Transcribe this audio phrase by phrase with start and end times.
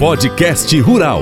[0.00, 1.20] Podcast Rural.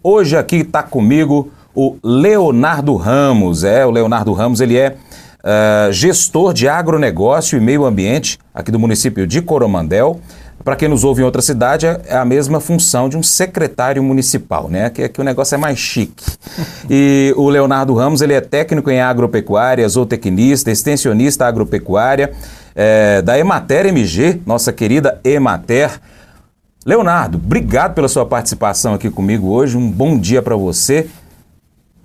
[0.00, 3.64] Hoje aqui está comigo o Leonardo Ramos.
[3.64, 4.96] É, o Leonardo Ramos, ele é
[5.42, 10.20] uh, gestor de agronegócio e meio ambiente aqui do município de Coromandel.
[10.64, 14.66] Para quem nos ouve em outra cidade, é a mesma função de um secretário municipal,
[14.70, 14.88] né?
[14.88, 16.24] Que aqui o negócio é mais chique.
[16.88, 22.32] E o Leonardo Ramos, ele é técnico em agropecuária, zootecnista, extensionista agropecuária,
[22.74, 26.00] é, da Emater MG, nossa querida Emater.
[26.86, 29.76] Leonardo, obrigado pela sua participação aqui comigo hoje.
[29.76, 31.06] Um bom dia para você.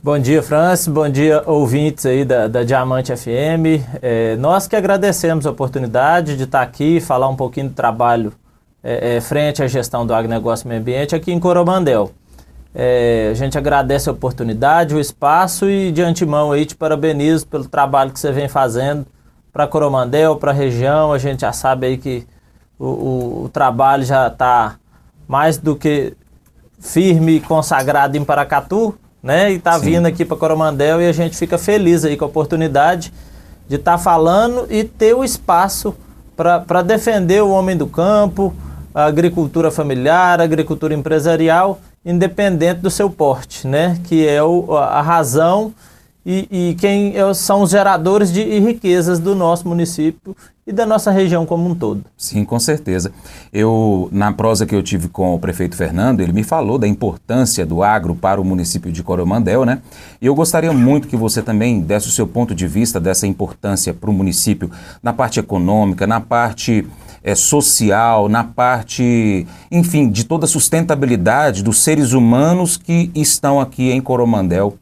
[0.03, 0.87] Bom dia, Francis.
[0.87, 3.83] Bom dia, ouvintes aí da, da Diamante FM.
[4.01, 8.33] É, nós que agradecemos a oportunidade de estar aqui falar um pouquinho do trabalho
[8.83, 12.11] é, é, frente à gestão do agronegócio e meio ambiente aqui em Coromandel.
[12.73, 17.67] É, a gente agradece a oportunidade, o espaço e de antemão aí te parabenizo pelo
[17.67, 19.05] trabalho que você vem fazendo
[19.51, 21.11] para Coromandel, para a região.
[21.11, 22.27] A gente já sabe aí que
[22.77, 24.75] o, o, o trabalho já está
[25.27, 26.13] mais do que
[26.79, 29.51] firme e consagrado em Paracatu né?
[29.51, 33.13] E está vindo aqui para Coromandel e a gente fica feliz aí com a oportunidade
[33.67, 35.95] de estar tá falando e ter o espaço
[36.35, 38.53] para defender o homem do campo,
[38.99, 43.99] a agricultura familiar, a agricultura empresarial, independente do seu porte, né?
[44.03, 45.73] Que é o, a razão
[46.31, 51.09] e, e quem é são os geradores de riquezas do nosso município e da nossa
[51.09, 52.05] região como um todo.
[52.15, 53.11] Sim, com certeza.
[53.51, 57.65] Eu, na prosa que eu tive com o prefeito Fernando, ele me falou da importância
[57.65, 59.81] do agro para o município de Coromandel, né?
[60.21, 63.91] E eu gostaria muito que você também desse o seu ponto de vista dessa importância
[63.91, 64.69] para o município
[65.01, 66.85] na parte econômica, na parte
[67.23, 73.89] é, social, na parte, enfim, de toda a sustentabilidade dos seres humanos que estão aqui
[73.89, 74.77] em Coromandel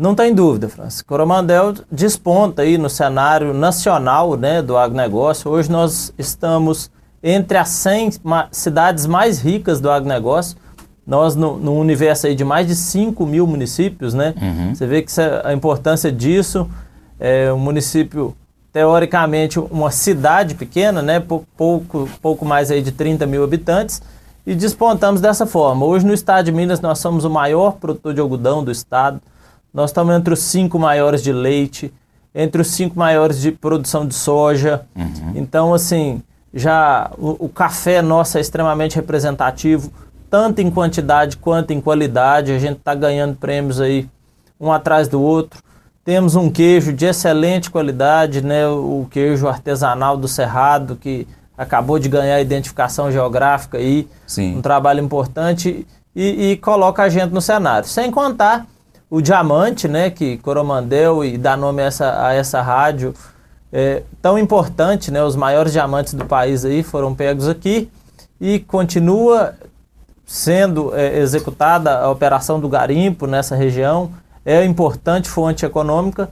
[0.00, 1.02] não tem dúvida, Francis.
[1.02, 5.50] Coromandel desponta aí no cenário nacional né, do agronegócio.
[5.50, 6.90] Hoje nós estamos
[7.22, 8.12] entre as 100
[8.50, 10.56] cidades mais ricas do agronegócio.
[11.06, 14.32] Nós, no, no universo aí de mais de 5 mil municípios, né?
[14.40, 14.74] Uhum.
[14.74, 15.12] Você vê que
[15.44, 16.68] a importância disso.
[17.22, 18.34] É um município,
[18.72, 21.20] teoricamente, uma cidade pequena, né?
[21.54, 24.00] Pouco, pouco mais aí de 30 mil habitantes.
[24.46, 25.84] E despontamos dessa forma.
[25.84, 29.20] Hoje no estado de Minas nós somos o maior produtor de algodão do estado.
[29.72, 31.92] Nós estamos entre os cinco maiores de leite,
[32.34, 34.82] entre os cinco maiores de produção de soja.
[34.96, 35.32] Uhum.
[35.34, 36.22] Então, assim,
[36.52, 39.92] já o, o, café nosso é extremamente representativo,
[40.28, 42.52] tanto em quantidade quanto em qualidade.
[42.52, 44.08] A gente está ganhando prêmios aí
[44.60, 45.62] um atrás do outro.
[46.04, 48.66] Temos um queijo de excelente qualidade, né?
[48.66, 51.26] O queijo artesanal do Cerrado, que
[51.56, 54.08] acabou de ganhar a identificação geográfica aí.
[54.26, 54.56] Sim.
[54.56, 55.86] Um trabalho importante
[56.16, 57.86] e, e coloca a gente no cenário.
[57.86, 58.66] Sem contar
[59.10, 63.12] o diamante, né, que Coromandel e dá nome a essa, a essa rádio
[63.72, 67.90] é, tão importante, né, os maiores diamantes do país aí foram pegos aqui
[68.40, 69.54] e continua
[70.24, 74.12] sendo é, executada a operação do garimpo nessa região,
[74.44, 76.30] é importante fonte econômica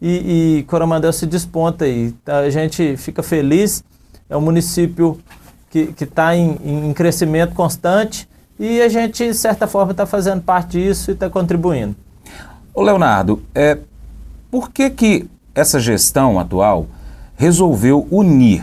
[0.00, 2.14] e, e Coromandel se desponta aí.
[2.24, 3.82] A gente fica feliz,
[4.28, 5.20] é um município
[5.68, 10.72] que está em, em crescimento constante e a gente, de certa forma, está fazendo parte
[10.72, 11.96] disso e está contribuindo.
[12.74, 13.78] Ô Leonardo, é,
[14.50, 16.86] por que, que essa gestão atual
[17.36, 18.62] resolveu unir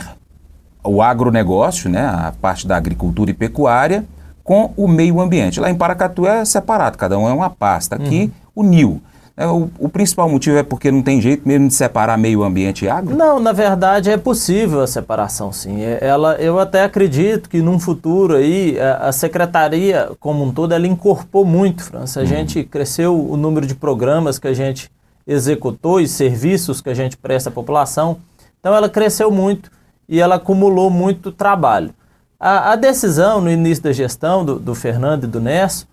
[0.83, 4.05] o agronegócio, né, a parte da agricultura e pecuária,
[4.43, 5.59] com o meio ambiente?
[5.59, 7.95] Lá em Paracatu é separado, cada um é uma pasta.
[7.95, 8.65] Aqui uhum.
[8.67, 9.01] uniu.
[9.39, 12.85] É, o, o, principal motivo é porque não tem jeito mesmo de separar meio ambiente
[12.85, 13.13] e água?
[13.13, 15.79] Não, na verdade é possível a separação, sim.
[15.79, 20.73] É, ela, eu até acredito que num futuro aí a, a secretaria como um todo
[20.73, 22.19] ela incorporou muito, França.
[22.19, 22.27] A uhum.
[22.27, 24.89] gente cresceu o número de programas que a gente
[25.27, 28.17] executou e serviços que a gente presta à população.
[28.59, 29.69] Então ela cresceu muito
[30.09, 31.93] e ela acumulou muito trabalho.
[32.39, 35.87] A, a decisão no início da gestão do, do Fernando e do Nesso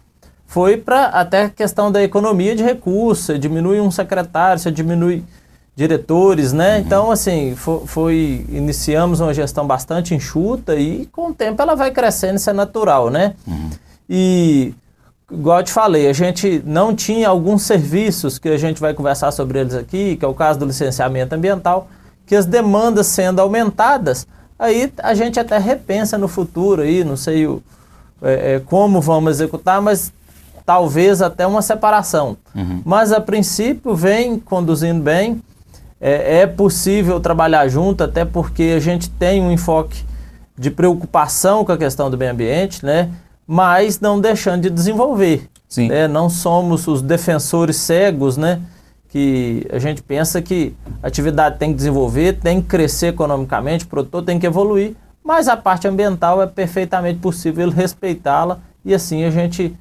[0.46, 5.24] foi para até a questão da economia de recursos, você diminui um secretário, você diminui
[5.76, 6.76] diretores, né?
[6.76, 6.80] Uhum.
[6.80, 11.90] Então, assim, foi, foi, iniciamos uma gestão bastante enxuta e com o tempo ela vai
[11.90, 13.34] crescendo, isso é natural, né?
[13.46, 13.70] Uhum.
[14.08, 14.72] E,
[15.30, 19.32] igual eu te falei, a gente não tinha alguns serviços que a gente vai conversar
[19.32, 21.88] sobre eles aqui, que é o caso do licenciamento ambiental,
[22.24, 24.26] que as demandas sendo aumentadas,
[24.58, 27.60] aí a gente até repensa no futuro aí, não sei o,
[28.22, 30.12] é, é, como vamos executar, mas
[30.64, 32.36] talvez até uma separação.
[32.54, 32.82] Uhum.
[32.84, 35.42] Mas a princípio vem conduzindo bem.
[36.00, 40.04] É, é, possível trabalhar junto, até porque a gente tem um enfoque
[40.56, 43.10] de preocupação com a questão do meio ambiente, né?
[43.46, 45.48] mas não deixando de desenvolver.
[45.68, 45.88] Sim.
[45.88, 46.06] Né?
[46.06, 48.60] Não somos os defensores cegos, né?
[49.08, 53.88] que a gente pensa que a atividade tem que desenvolver, tem que crescer economicamente, o
[53.88, 59.30] produtor tem que evoluir, mas a parte ambiental é perfeitamente possível respeitá-la e assim a
[59.30, 59.74] gente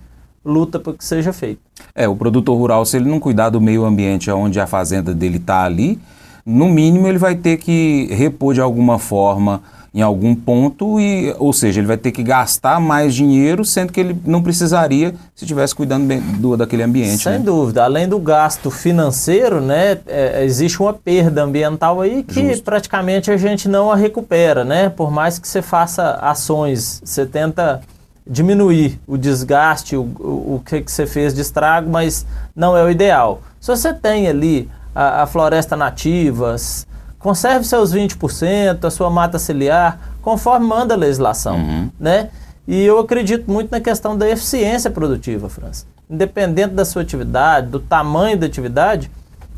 [0.45, 1.61] luta para que seja feito.
[1.95, 5.37] É, o produtor rural, se ele não cuidar do meio ambiente onde a fazenda dele
[5.37, 5.99] está ali,
[6.45, 9.61] no mínimo ele vai ter que repor de alguma forma
[9.93, 13.99] em algum ponto e, ou seja, ele vai ter que gastar mais dinheiro, sendo que
[13.99, 17.21] ele não precisaria se estivesse cuidando bem do, daquele ambiente.
[17.21, 17.39] Sem né?
[17.39, 22.63] dúvida, além do gasto financeiro, né, é, existe uma perda ambiental aí que Justo.
[22.63, 24.89] praticamente a gente não a recupera, né?
[24.89, 27.81] Por mais que você faça ações, você tenta
[28.25, 32.25] diminuir o desgaste, o, o, o que, que você fez de estrago, mas
[32.55, 33.41] não é o ideal.
[33.59, 36.87] Se você tem ali a, a floresta nativas,
[37.19, 41.89] conserve seus 20%, a sua mata ciliar, conforme manda a legislação, uhum.
[41.99, 42.29] né?
[42.65, 45.85] E eu acredito muito na questão da eficiência produtiva, França.
[46.09, 49.11] Independente da sua atividade, do tamanho da atividade,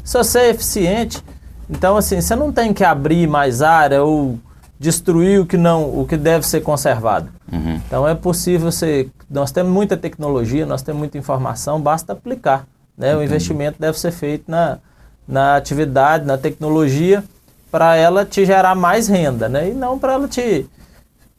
[0.03, 1.23] se você é eficiente,
[1.69, 4.39] então assim, você não tem que abrir mais área ou
[4.79, 7.29] destruir o que não, o que deve ser conservado.
[7.51, 7.75] Uhum.
[7.87, 12.65] Então é possível você, nós temos muita tecnologia, nós temos muita informação, basta aplicar,
[12.97, 13.15] né?
[13.15, 14.79] O investimento deve ser feito na,
[15.27, 17.23] na atividade, na tecnologia
[17.71, 19.69] para ela te gerar mais renda, né?
[19.69, 20.65] E não para ela te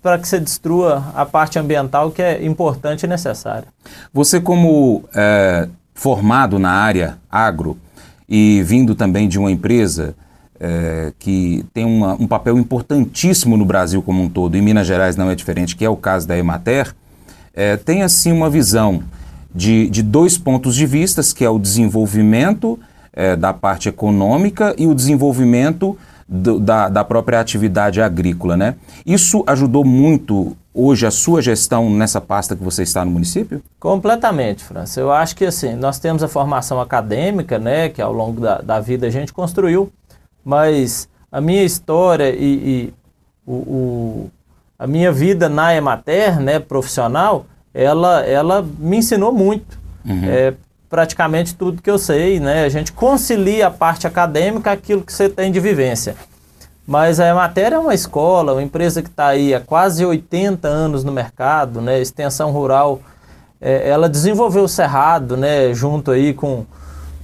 [0.03, 3.67] para que você destrua a parte ambiental que é importante e necessária.
[4.13, 7.77] Você como é, formado na área agro
[8.29, 10.15] e vindo também de uma empresa
[10.61, 15.17] é, que tem uma, um papel importantíssimo no Brasil como um todo, e Minas Gerais
[15.17, 16.95] não é diferente, que é o caso da Emater,
[17.55, 19.03] é, tem assim uma visão
[19.55, 22.79] de, de dois pontos de vista, que é o desenvolvimento
[23.13, 25.97] é, da parte econômica e o desenvolvimento
[26.29, 28.75] do, da, da própria atividade agrícola, né?
[29.07, 33.63] Isso ajudou muito hoje a sua gestão nessa pasta que você está no município?
[33.81, 35.01] Completamente, França.
[35.01, 38.79] Eu acho que assim, nós temos a formação acadêmica, né, que ao longo da, da
[38.79, 39.91] vida a gente construiu,
[40.47, 42.95] mas a minha história e, e
[43.45, 44.31] o, o,
[44.79, 49.77] a minha vida na Emater, né, profissional, ela, ela me ensinou muito.
[50.05, 50.25] Uhum.
[50.25, 50.55] É,
[50.89, 52.65] praticamente tudo que eu sei, né?
[52.65, 56.15] A gente concilia a parte acadêmica aquilo que você tem de vivência.
[56.87, 61.03] Mas a matéria é uma escola, uma empresa que está aí há quase 80 anos
[61.03, 62.01] no mercado, né?
[62.01, 63.01] Extensão rural,
[63.61, 65.75] é, ela desenvolveu o Cerrado, né?
[65.75, 66.65] Junto aí com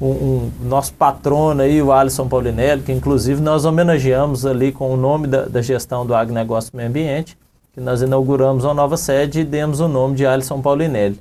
[0.04, 4.96] o um, nosso patrono aí, o Alisson Paulinelli, que inclusive nós homenageamos ali com o
[4.96, 7.38] nome da, da gestão do agronegócio e meio ambiente,
[7.72, 11.20] que nós inauguramos uma nova sede e demos o nome de Alisson Paulinelli.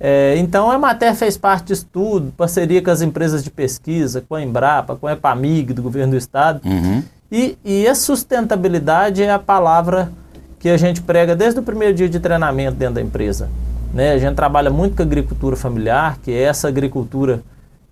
[0.00, 4.34] É, então a Emater fez parte disso tudo, parceria com as empresas de pesquisa, com
[4.34, 6.60] a Embrapa, com a EPAMIG do governo do estado.
[6.64, 7.04] Uhum.
[7.30, 10.10] E, e a sustentabilidade é a palavra
[10.58, 13.48] que a gente prega desde o primeiro dia de treinamento dentro da empresa.
[13.94, 14.12] Né?
[14.12, 17.42] A gente trabalha muito com agricultura familiar, que é essa agricultura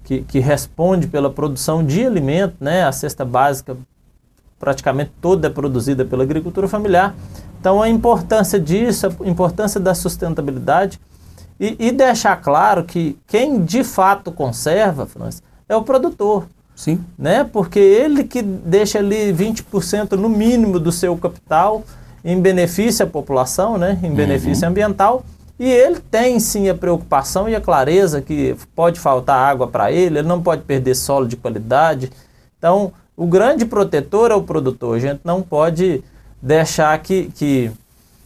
[0.05, 2.85] que, que responde pela produção de alimento, né?
[2.85, 3.77] a cesta básica
[4.59, 7.15] praticamente toda é produzida pela agricultura familiar.
[7.59, 11.01] Então a importância disso, a importância da sustentabilidade
[11.59, 16.47] e, e deixar claro que quem de fato conserva, França, é o produtor.
[16.75, 17.05] Sim.
[17.19, 17.45] Né?
[17.45, 21.85] Porque ele que deixa ali 20% no mínimo do seu capital
[22.25, 23.99] em benefício à população, né?
[24.03, 24.71] em benefício uhum.
[24.71, 25.25] ambiental.
[25.61, 30.19] E ele tem sim a preocupação e a clareza que pode faltar água para ele,
[30.19, 32.11] ele não pode perder solo de qualidade.
[32.57, 34.97] Então, o grande protetor é o produtor.
[34.97, 36.03] A gente não pode
[36.41, 37.71] deixar que, que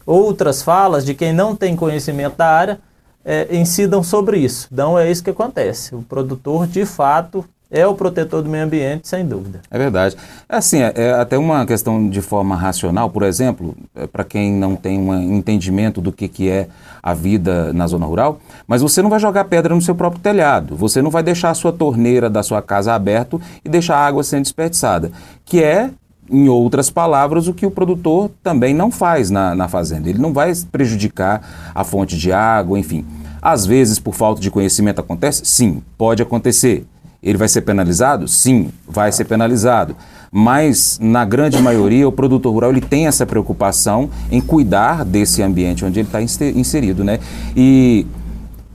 [0.07, 2.79] outras falas de quem não tem conhecimento da área
[3.25, 4.69] é, incidam sobre isso.
[4.71, 5.93] Então é isso que acontece.
[5.93, 9.61] O produtor, de fato, é o protetor do meio ambiente, sem dúvida.
[9.69, 10.17] É verdade.
[10.49, 14.77] Assim, é, é até uma questão de forma racional, por exemplo, é, para quem não
[14.77, 16.69] tem um entendimento do que, que é
[17.03, 18.39] a vida na zona rural,
[18.69, 21.55] mas você não vai jogar pedra no seu próprio telhado, você não vai deixar a
[21.55, 25.11] sua torneira da sua casa aberta e deixar a água sendo desperdiçada,
[25.45, 25.91] que é
[26.31, 30.09] em outras palavras, o que o produtor também não faz na, na fazenda.
[30.09, 31.43] Ele não vai prejudicar
[31.75, 33.05] a fonte de água, enfim.
[33.43, 35.45] Às vezes, por falta de conhecimento, acontece?
[35.45, 36.87] Sim, pode acontecer.
[37.25, 38.29] Ele vai ser penalizado?
[38.29, 39.97] Sim, vai ser penalizado.
[40.31, 45.87] Mas, na grande maioria, o produtor rural ele tem essa preocupação em cuidar desse ambiente
[45.87, 47.03] onde ele está inserido.
[47.03, 47.19] Né?
[47.57, 48.07] E,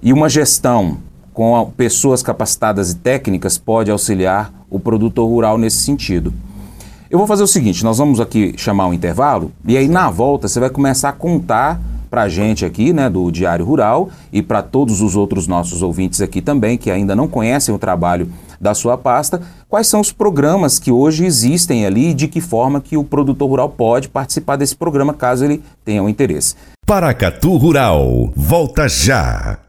[0.02, 0.98] e uma gestão
[1.32, 6.34] com pessoas capacitadas e técnicas pode auxiliar o produtor rural nesse sentido.
[7.08, 10.48] Eu vou fazer o seguinte: nós vamos aqui chamar um intervalo e aí na volta
[10.48, 11.80] você vai começar a contar
[12.10, 16.22] para a gente aqui, né, do Diário Rural e para todos os outros nossos ouvintes
[16.22, 20.80] aqui também que ainda não conhecem o trabalho da sua pasta, quais são os programas
[20.80, 24.76] que hoje existem ali e de que forma que o produtor rural pode participar desse
[24.76, 26.56] programa caso ele tenha um interesse.
[26.86, 29.69] Paracatu Rural, volta já.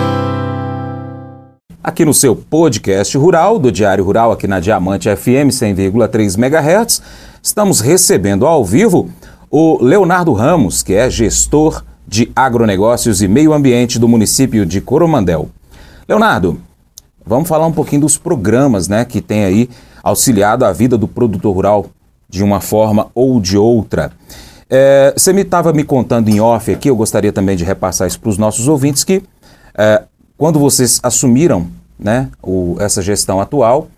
[1.83, 7.01] Aqui no seu podcast rural, do Diário Rural, aqui na Diamante FM 100,3 MHz,
[7.41, 9.09] estamos recebendo ao vivo
[9.49, 15.49] o Leonardo Ramos, que é gestor de agronegócios e meio ambiente do município de Coromandel.
[16.07, 16.61] Leonardo,
[17.25, 19.67] vamos falar um pouquinho dos programas né, que tem aí
[20.03, 21.87] auxiliado a vida do produtor rural
[22.29, 24.11] de uma forma ou de outra.
[24.69, 28.19] É, você me estava me contando em off aqui, eu gostaria também de repassar isso
[28.19, 29.23] para os nossos ouvintes, que
[29.75, 30.03] é,
[30.41, 31.67] quando vocês assumiram
[31.99, 33.89] né, o, essa gestão atual,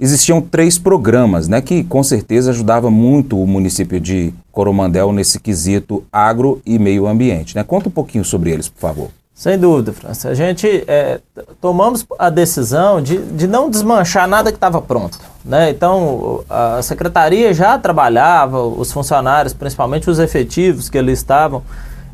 [0.00, 6.02] existiam três programas né, que com certeza ajudavam muito o município de Coromandel nesse quesito
[6.10, 7.54] agro e meio ambiente.
[7.54, 7.62] Né?
[7.62, 9.10] Conta um pouquinho sobre eles, por favor.
[9.32, 10.28] Sem dúvida, França.
[10.28, 11.20] A gente é,
[11.60, 15.20] tomamos a decisão de, de não desmanchar nada que estava pronto.
[15.44, 15.70] Né?
[15.70, 21.62] Então, a secretaria já trabalhava, os funcionários, principalmente os efetivos que ali estavam,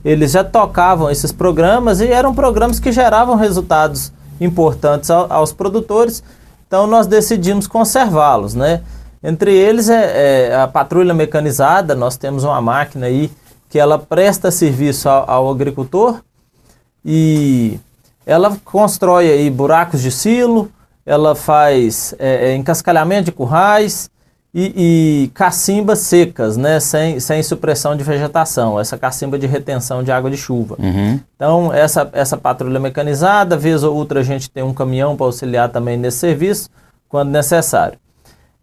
[0.04, 6.22] eles já tocavam esses programas e eram programas que geravam resultados importantes ao, aos produtores.
[6.66, 8.54] Então, nós decidimos conservá-los.
[8.54, 8.82] Né?
[9.22, 13.30] Entre eles é, é, a patrulha mecanizada, nós temos uma máquina aí
[13.68, 16.20] que ela presta serviço ao, ao agricultor
[17.04, 17.78] e
[18.24, 20.70] ela constrói aí buracos de silo,
[21.04, 24.10] ela faz é, é, encascalhamento de currais
[24.54, 30.10] e, e, cacimbas secas, né, sem, sem supressão de vegetação, essa cacimba de retenção de
[30.10, 30.76] água de chuva.
[30.78, 31.20] Uhum.
[31.36, 35.68] Então, essa, essa patrulha mecanizada, vez ou outra a gente tem um caminhão para auxiliar
[35.68, 36.70] também nesse serviço,
[37.08, 37.98] quando necessário.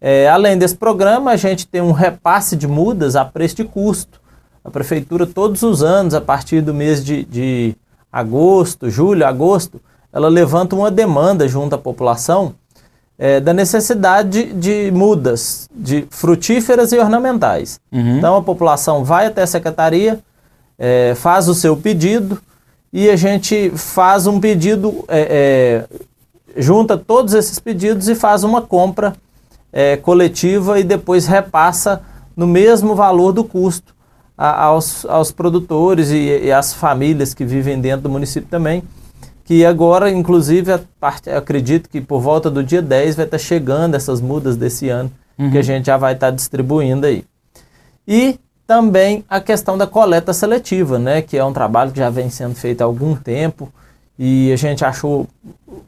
[0.00, 4.20] É, além desse programa, a gente tem um repasse de mudas a preço de custo.
[4.64, 7.76] A prefeitura, todos os anos, a partir do mês de, de
[8.12, 9.80] agosto, julho, agosto,
[10.12, 12.54] ela levanta uma demanda junto à população
[13.18, 17.80] é, da necessidade de, de, mudas, de frutíferas e ornamentais.
[17.90, 18.18] Uhum.
[18.18, 20.18] Então a população vai até a secretaria,
[20.78, 22.38] é, faz o seu pedido
[22.92, 28.62] e a gente faz um pedido, é, é junta todos esses pedidos e faz uma
[28.62, 29.14] compra
[29.72, 32.02] é, coletiva e depois repassa
[32.36, 33.94] no mesmo valor do custo
[34.36, 38.82] a, aos, aos produtores e, e às famílias que vivem dentro do município também,
[39.46, 44.20] que agora, inclusive, parte, acredito que por volta do dia 10 vai estar chegando essas
[44.20, 45.50] mudas desse ano, uhum.
[45.52, 47.24] que a gente já vai estar distribuindo aí.
[48.06, 52.28] E também a questão da coleta seletiva, né, que é um trabalho que já vem
[52.28, 53.72] sendo feito há algum tempo
[54.18, 55.28] e a gente achou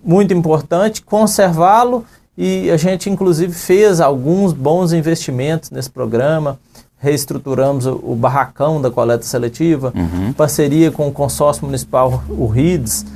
[0.05, 6.59] muito importante conservá-lo e a gente inclusive fez alguns bons investimentos nesse programa
[6.99, 10.33] reestruturamos o, o barracão da coleta seletiva, uhum.
[10.33, 13.07] parceria com o consórcio municipal, o RIDS,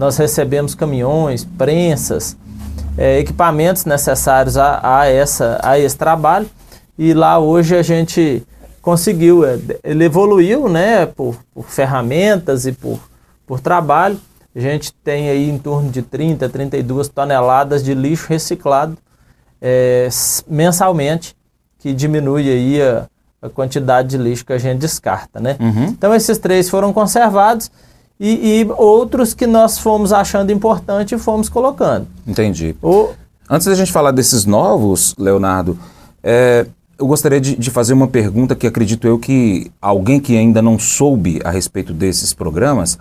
[0.00, 2.34] nós recebemos caminhões, prensas,
[2.96, 6.48] é, equipamentos necessários a, a, essa, a esse trabalho
[6.98, 8.42] e lá hoje a gente
[8.80, 12.98] conseguiu, é, ele evoluiu né, por, por ferramentas e por,
[13.46, 14.18] por trabalho,
[14.56, 18.96] a gente tem aí em torno de 30, 32 toneladas de lixo reciclado
[19.60, 20.08] é,
[20.48, 21.36] mensalmente,
[21.78, 23.06] que diminui aí a,
[23.42, 25.58] a quantidade de lixo que a gente descarta, né?
[25.60, 25.84] Uhum.
[25.88, 27.70] Então esses três foram conservados
[28.20, 32.06] e, e, outros que nós fomos achando importante e fomos colocando.
[32.26, 32.76] Entendi.
[32.82, 33.08] O...
[33.48, 35.78] Antes da gente falar desses novos, Leonardo,
[36.22, 36.66] é,
[36.98, 40.78] eu gostaria de, de, fazer uma pergunta que acredito eu que alguém que ainda não
[40.78, 42.98] soube a respeito desses programas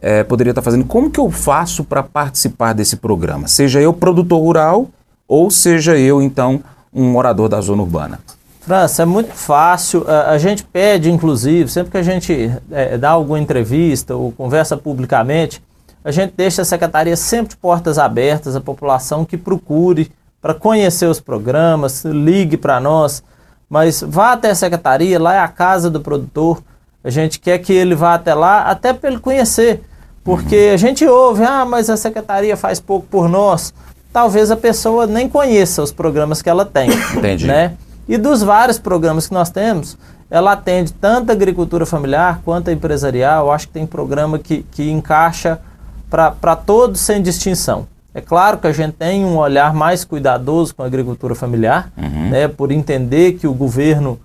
[0.00, 0.86] é, poderia estar fazendo.
[0.86, 3.46] Como que eu faço para participar desse programa?
[3.46, 4.88] Seja eu produtor rural
[5.28, 6.62] ou seja eu, então,
[6.92, 8.18] um morador da zona urbana.
[8.62, 10.04] França, é muito fácil.
[10.08, 15.62] A, gente pede, inclusive, sempre que a gente é, dá alguma entrevista ou conversa publicamente,
[16.04, 21.06] a gente deixa a secretaria sempre de portas abertas à população que procure para conhecer
[21.06, 23.22] os programas, ligue para nós,
[23.68, 26.62] mas vá até a secretaria, lá é a casa do produtor.
[27.02, 29.80] A gente quer que ele vá até lá, até para ele conhecer,
[30.22, 33.74] porque a gente ouve, ah, mas a secretaria faz pouco por nós.
[34.12, 37.46] Talvez a pessoa nem conheça os programas que ela tem, Entendi.
[37.46, 37.76] né?
[38.08, 39.96] E dos vários programas que nós temos,
[40.30, 43.46] ela atende tanto a agricultura familiar quanto a empresarial.
[43.46, 45.60] Eu acho que tem programa que, que encaixa
[46.08, 47.86] para todos sem distinção.
[48.14, 52.28] É claro que a gente tem um olhar mais cuidadoso com a agricultura familiar, uhum.
[52.28, 54.20] né, por entender que o governo,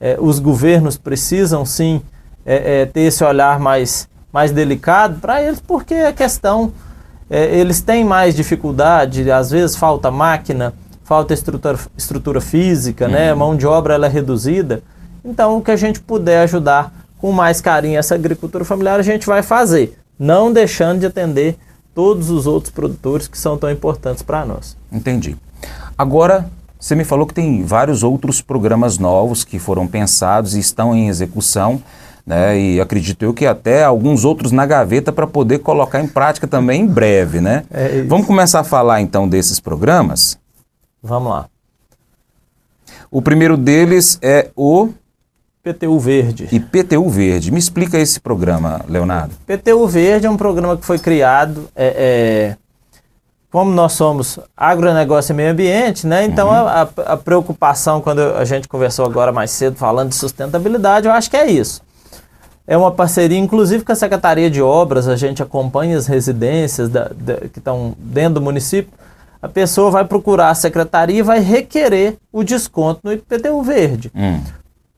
[0.00, 2.02] eh, os governos precisam sim
[2.44, 6.72] eh, eh, ter esse olhar mais, mais delicado para eles, porque a questão,
[7.30, 10.74] eles têm mais dificuldade, às vezes falta máquina,
[11.08, 13.24] falta estrutura, estrutura física, né, uhum.
[13.24, 14.82] né, mão de obra ela é reduzida.
[15.24, 19.26] Então, o que a gente puder ajudar com mais carinho essa agricultura familiar, a gente
[19.26, 21.56] vai fazer, não deixando de atender
[21.94, 24.76] todos os outros produtores que são tão importantes para nós.
[24.92, 25.34] Entendi.
[25.96, 26.46] Agora,
[26.78, 31.08] você me falou que tem vários outros programas novos que foram pensados e estão em
[31.08, 31.82] execução.
[32.26, 32.60] Né?
[32.60, 36.82] E acredito eu que até alguns outros na gaveta para poder colocar em prática também
[36.82, 37.64] em breve, né?
[37.70, 40.37] É Vamos começar a falar então desses programas?
[41.02, 41.48] Vamos lá.
[43.10, 44.90] O primeiro deles é o
[45.62, 46.48] PTU Verde.
[46.50, 47.50] E PTU Verde.
[47.50, 49.34] Me explica esse programa, Leonardo.
[49.46, 52.56] PTU Verde é um programa que foi criado, é, é,
[53.50, 56.24] como nós somos agronegócio e meio ambiente, né?
[56.24, 56.54] Então uhum.
[56.54, 61.30] a, a, preocupação, quando a gente conversou agora mais cedo falando de sustentabilidade, eu acho
[61.30, 61.82] que é isso.
[62.66, 67.10] É uma parceria, inclusive, com a Secretaria de Obras, a gente acompanha as residências da,
[67.14, 68.92] da, que estão dentro do município.
[69.40, 74.10] A pessoa vai procurar a secretaria e vai requerer o desconto no IPTU verde.
[74.14, 74.40] Hum.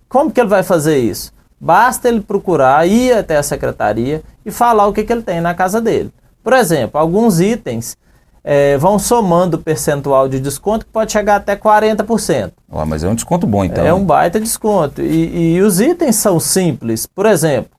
[0.08, 1.32] Como que ele vai fazer isso?
[1.60, 5.54] Basta ele procurar, ir até a secretaria e falar o que, que ele tem na
[5.54, 6.10] casa dele.
[6.42, 7.98] Por exemplo, alguns itens
[8.42, 12.52] é, vão somando o percentual de desconto que pode chegar até 40%.
[12.70, 13.84] Oh, mas é um desconto bom então.
[13.84, 15.02] É um baita desconto.
[15.02, 17.06] E, e os itens são simples.
[17.06, 17.70] Por exemplo,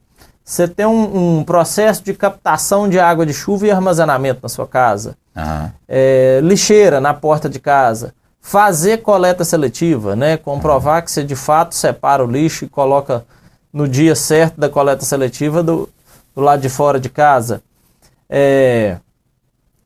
[0.51, 4.67] você tem um, um, processo de captação de água de chuva e armazenamento na sua
[4.67, 5.15] casa.
[5.33, 5.71] Uhum.
[5.87, 10.35] É, lixeira na porta de casa fazer coleta seletiva, né?
[10.35, 13.23] Comprovar que você de fato separa o lixo e coloca
[13.71, 15.87] no dia certo da coleta seletiva do,
[16.35, 17.63] do lado de fora de casa.
[18.29, 18.97] É,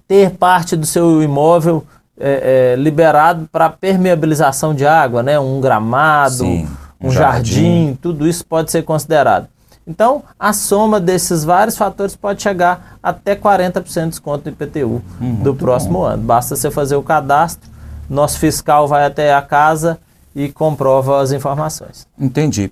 [0.08, 1.86] ter parte do seu imóvel
[2.20, 5.40] é, é, liberado para permeabilização de água, né?
[5.40, 6.68] Um gramado, Sim,
[7.00, 7.54] um, um jardim.
[7.54, 9.48] jardim, tudo isso pode ser considerado.
[9.88, 15.36] Então, a soma desses vários fatores pode chegar até 40% de desconto no IPTU hum,
[15.36, 16.06] do próximo bom.
[16.06, 16.24] ano.
[16.24, 17.76] Basta você fazer o cadastro
[18.10, 19.98] nosso fiscal vai até a casa
[20.36, 22.08] e comprova as informações.
[22.20, 22.72] Entendi.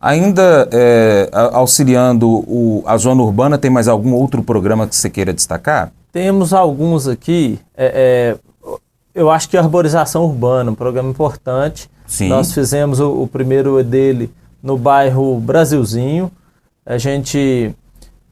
[0.00, 5.32] Ainda é, auxiliando o, a zona urbana, tem mais algum outro programa que você queira
[5.32, 5.92] destacar?
[6.12, 7.58] Temos alguns aqui.
[7.76, 8.76] É, é,
[9.14, 11.90] eu acho que a arborização urbana, um programa importante.
[12.06, 12.28] Sim.
[12.28, 16.30] Nós fizemos o, o primeiro dele no bairro Brasilzinho.
[16.84, 17.74] A gente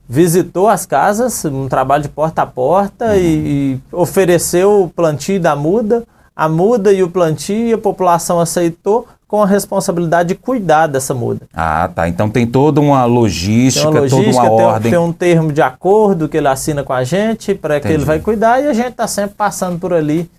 [0.08, 3.14] visitou as casas, um trabalho de porta a porta uhum.
[3.14, 6.04] e, e ofereceu o plantio da muda
[6.38, 11.40] a muda e o plantio, a população aceitou com a responsabilidade de cuidar dessa muda.
[11.52, 12.08] Ah, tá.
[12.08, 14.90] Então tem toda uma logística, uma logística toda uma tem, ordem.
[14.92, 18.20] Tem um termo de acordo que ele assina com a gente para que ele vai
[18.20, 20.30] cuidar e a gente está sempre passando por ali.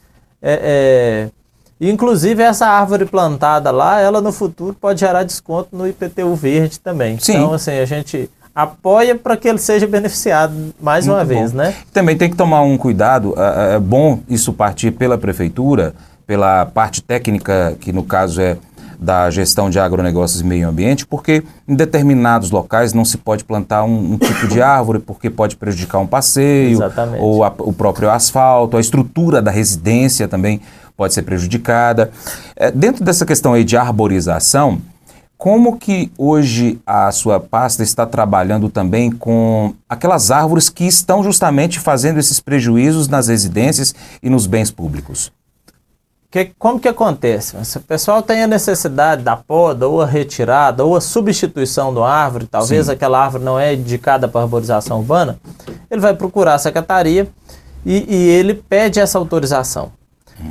[0.41, 1.38] É, é...
[1.79, 7.17] Inclusive essa árvore plantada lá, ela no futuro pode gerar desconto no IPTU verde também.
[7.19, 7.33] Sim.
[7.33, 11.73] Então assim a gente apoia para que ele seja beneficiado mais Muito uma vez, né?
[11.93, 15.93] Também tem que tomar um cuidado, é, é bom isso partir pela prefeitura,
[16.27, 18.57] pela parte técnica, que no caso é
[18.99, 23.85] da gestão de agronegócios e meio ambiente, porque em determinados locais não se pode plantar
[23.85, 27.21] um, um tipo de árvore porque pode prejudicar um passeio, Exatamente.
[27.21, 30.59] ou a, o próprio asfalto, a estrutura da residência também
[30.99, 32.11] pode ser prejudicada.
[32.57, 34.81] É, dentro dessa questão aí de arborização,
[35.37, 41.79] como que hoje a sua pasta está trabalhando também com aquelas árvores que estão justamente
[41.79, 45.31] fazendo esses prejuízos nas residências e nos bens públicos?
[46.29, 47.55] Que, como que acontece?
[47.63, 52.05] Se o pessoal tem a necessidade da poda, ou a retirada, ou a substituição da
[52.05, 52.91] árvore, talvez Sim.
[52.91, 55.39] aquela árvore não é indicada para arborização urbana,
[55.89, 57.29] ele vai procurar a secretaria
[57.85, 59.97] e, e ele pede essa autorização.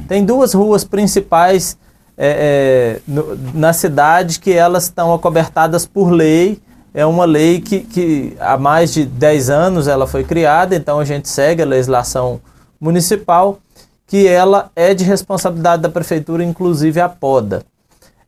[0.06, 1.76] Tem duas ruas principais
[2.16, 6.60] é, é, no, na cidade que elas estão acobertadas por lei.
[6.92, 11.04] É uma lei que, que há mais de 10 anos ela foi criada, então a
[11.04, 12.40] gente segue a legislação
[12.80, 13.58] municipal,
[14.06, 17.62] que ela é de responsabilidade da prefeitura, inclusive a poda.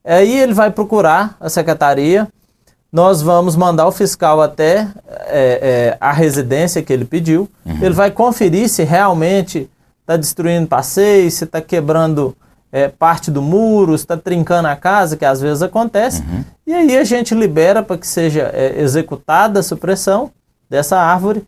[0.04, 2.28] Aí ele vai procurar a secretaria,
[2.92, 4.88] nós vamos mandar o fiscal até
[5.26, 7.78] é, é, a residência que ele pediu, uhum.
[7.80, 9.70] ele vai conferir se realmente
[10.10, 12.36] está destruindo passeio, se está quebrando
[12.72, 16.44] é, parte do muro, está trincando a casa, que às vezes acontece, uhum.
[16.66, 20.30] e aí a gente libera para que seja é, executada a supressão
[20.68, 21.44] dessa árvore,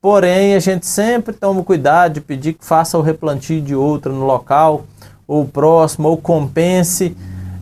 [0.00, 4.24] porém a gente sempre toma cuidado de pedir que faça o replantio de outra no
[4.24, 4.84] local,
[5.28, 7.16] ou próximo, ou compense,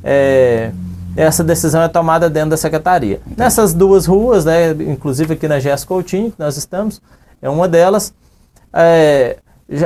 [0.04, 0.70] é,
[1.16, 3.16] essa decisão é tomada dentro da secretaria.
[3.24, 3.38] Entendi.
[3.38, 7.00] Nessas duas ruas, né, inclusive aqui na Gés Coutinho, que nós estamos,
[7.40, 8.12] é uma delas,
[8.72, 9.38] é,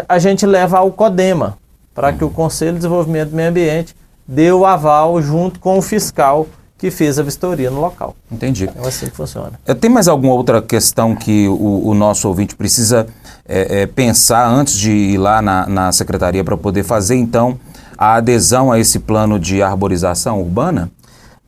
[0.08, 1.56] a gente leva ao CODEMA,
[1.94, 3.94] para que o Conselho de Desenvolvimento do Meio Ambiente
[4.26, 8.14] dê o aval junto com o fiscal que fez a vistoria no local.
[8.30, 8.70] Entendi.
[8.82, 9.52] É assim que funciona.
[9.80, 13.06] Tem mais alguma outra questão que o, o nosso ouvinte precisa
[13.48, 17.58] é, é, pensar antes de ir lá na, na secretaria para poder fazer, então,
[17.96, 20.88] a adesão a esse plano de arborização urbana?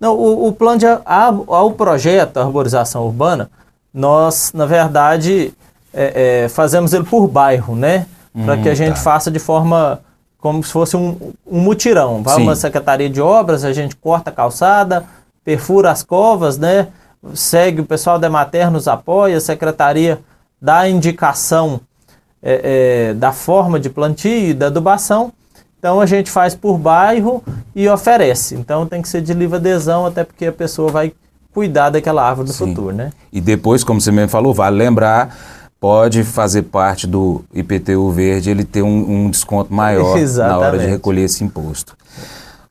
[0.01, 3.49] Não, o, o plano de ao projeto arborização urbana,
[3.95, 5.55] nós, na verdade,
[5.95, 8.07] é, é, fazemos ele por bairro, né?
[8.33, 9.01] Para hum, que a gente tá.
[9.01, 10.01] faça de forma
[10.39, 12.23] como se fosse um, um mutirão.
[12.23, 15.05] Vai uma secretaria de obras, a gente corta a calçada,
[15.45, 16.89] perfura as covas, né?
[17.35, 20.21] Segue o pessoal da Emater nos apoia, a secretaria
[20.61, 21.81] dá a indicação
[22.43, 25.33] é, é, da forma de plantio e da adubação.
[25.79, 27.43] Então a gente faz por bairro
[27.75, 28.55] e oferece.
[28.55, 31.13] Então tem que ser de livre adesão, até porque a pessoa vai
[31.53, 32.69] cuidar daquela árvore do Sim.
[32.69, 33.11] futuro, né?
[33.33, 35.37] E depois, como você mesmo falou, vale lembrar
[35.81, 40.87] pode fazer parte do IPTU verde, ele ter um, um desconto maior na hora de
[40.87, 41.97] recolher esse imposto.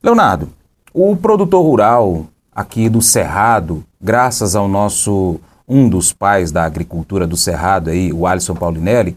[0.00, 0.48] Leonardo,
[0.94, 7.36] o produtor rural aqui do Cerrado, graças ao nosso um dos pais da agricultura do
[7.36, 9.16] Cerrado aí, o Alisson Paulinelli,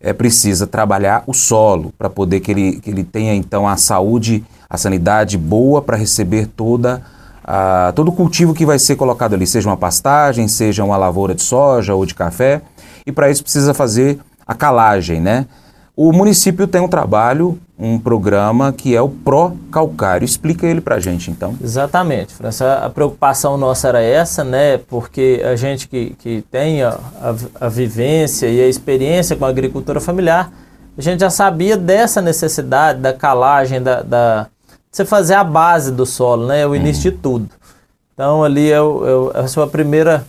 [0.00, 4.44] é precisa trabalhar o solo para poder que ele, que ele tenha então a saúde,
[4.68, 7.02] a sanidade boa para receber toda
[7.42, 11.34] a, todo o cultivo que vai ser colocado ali, seja uma pastagem, seja uma lavoura
[11.34, 12.62] de soja ou de café
[13.06, 15.46] e para isso precisa fazer a calagem, né?
[15.96, 20.24] O município tem um trabalho, um programa que é o Pro Calcário.
[20.24, 21.54] Explica ele para a gente, então.
[21.62, 22.80] Exatamente, França.
[22.84, 24.78] A preocupação nossa era essa, né?
[24.78, 29.48] Porque a gente que, que tem a, a, a vivência e a experiência com a
[29.48, 30.50] agricultura familiar,
[30.98, 34.48] a gente já sabia dessa necessidade da calagem, da, da
[34.90, 36.66] você fazer a base do solo, né?
[36.66, 37.16] O início uhum.
[37.16, 37.50] de tudo.
[38.12, 40.24] Então ali é, o, é a sua primeira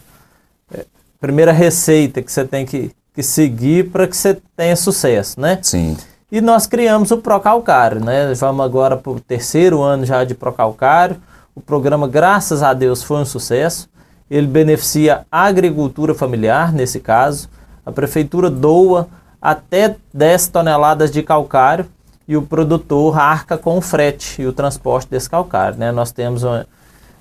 [1.26, 5.58] primeira receita que você tem que, que seguir para que você tenha sucesso, né?
[5.60, 5.98] Sim.
[6.32, 8.32] E nós criamos o Procalcário, né?
[8.36, 11.18] Vamos agora para o terceiro ano já de Procalcário.
[11.56, 13.90] O programa, graças a Deus, foi um sucesso.
[14.30, 17.50] Ele beneficia a agricultura familiar, nesse caso.
[17.84, 19.08] A prefeitura doa
[19.42, 21.88] até 10 toneladas de calcário
[22.28, 25.80] e o produtor arca com o frete e o transporte desse calcário.
[25.80, 25.92] Né?
[25.92, 26.68] Nós temos uma,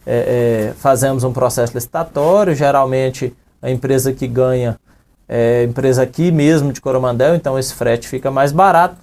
[0.06, 3.32] é, é, fazemos um processo licitatório, geralmente
[3.64, 4.78] a empresa que ganha
[5.26, 8.96] é a empresa aqui mesmo de Coromandel, então esse frete fica mais barato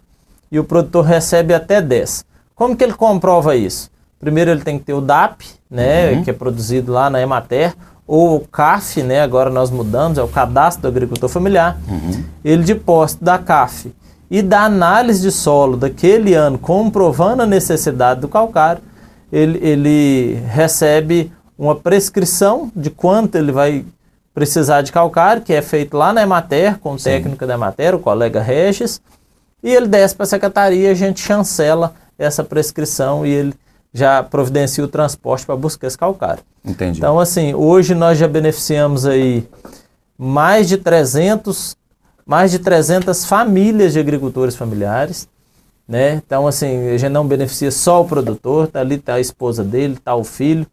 [0.52, 2.24] e o produtor recebe até 10.
[2.54, 3.90] Como que ele comprova isso?
[4.20, 6.24] Primeiro ele tem que ter o DAP, né, uhum.
[6.24, 7.74] que é produzido lá na Emater,
[8.06, 11.80] ou o CAF, né, agora nós mudamos, é o Cadastro do Agricultor Familiar.
[11.88, 12.24] Uhum.
[12.46, 13.92] Ele de posse da CAF
[14.30, 18.84] e da análise de solo daquele ano, comprovando a necessidade do calcário,
[19.32, 23.86] ele, ele recebe uma prescrição de quanto ele vai
[24.34, 27.12] precisar de calcário, que é feito lá na Emater, com o Sim.
[27.12, 29.02] técnico da Emater, o colega Regis,
[29.64, 33.54] e ele desce para a secretaria, a gente chancela essa prescrição e ele
[33.94, 36.44] já providencia o transporte para buscar esse calcário.
[36.64, 37.00] Entendi.
[37.00, 39.48] Então, assim, hoje nós já beneficiamos aí
[40.18, 41.76] mais de 300,
[42.26, 45.28] mais de 300 famílias de agricultores familiares,
[45.88, 46.22] né?
[46.26, 49.98] Então, assim, a gente não beneficia só o produtor, tá ali tá a esposa dele,
[50.02, 50.66] tá o filho,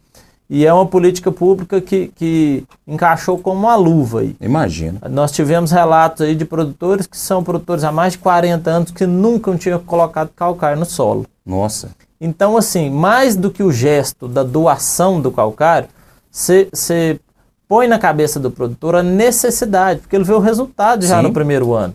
[0.50, 4.34] e é uma política pública que, que encaixou como uma luva aí.
[4.40, 4.98] Imagina.
[5.10, 9.06] Nós tivemos relatos aí de produtores que são produtores há mais de 40 anos que
[9.06, 11.26] nunca tinham colocado calcário no solo.
[11.44, 11.90] Nossa.
[12.18, 15.88] Então, assim, mais do que o gesto da doação do calcário,
[16.30, 17.20] você
[17.68, 21.24] põe na cabeça do produtor a necessidade, porque ele vê o resultado já Sim.
[21.24, 21.94] no primeiro ano.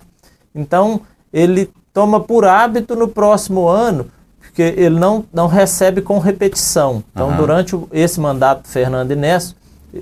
[0.53, 1.01] Então,
[1.33, 4.05] ele toma por hábito no próximo ano
[4.53, 7.03] porque ele não, não recebe com repetição.
[7.11, 7.37] Então, uhum.
[7.37, 9.55] durante esse mandato Fernando Inés,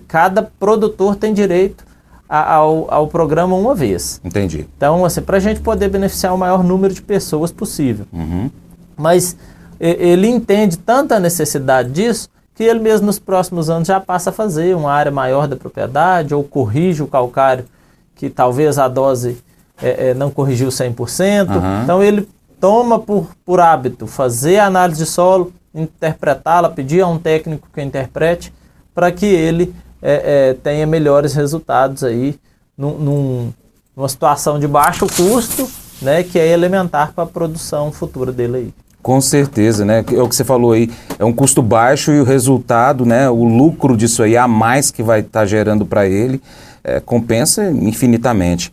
[0.09, 1.85] cada produtor tem direito
[2.27, 4.19] a, ao, ao programa uma vez.
[4.25, 4.67] Entendi.
[4.75, 8.05] Então, assim, para a gente poder beneficiar o maior número de pessoas possível.
[8.11, 8.51] Uhum.
[8.97, 9.37] Mas
[9.79, 14.75] ele entende tanta necessidade disso que ele mesmo nos próximos anos já passa a fazer
[14.75, 17.63] uma área maior da propriedade ou corrige o calcário
[18.15, 19.37] que talvez a dose
[19.81, 21.49] é, é, não corrigiu 100%.
[21.49, 21.83] Uhum.
[21.83, 22.27] Então ele
[22.61, 27.81] toma por, por hábito fazer a análise de solo, interpretá-la, pedir a um técnico que
[27.81, 28.53] interprete,
[28.93, 32.39] para que ele é, é, tenha melhores resultados aí
[32.77, 33.53] num, num,
[33.97, 35.67] numa situação de baixo custo,
[36.01, 38.73] né, que é elementar para a produção futura dele aí.
[39.01, 40.05] Com certeza, né?
[40.13, 43.27] É o que você falou aí, é um custo baixo e o resultado, né?
[43.31, 46.39] O lucro disso aí, a mais que vai estar tá gerando para ele,
[46.83, 48.71] é, compensa infinitamente.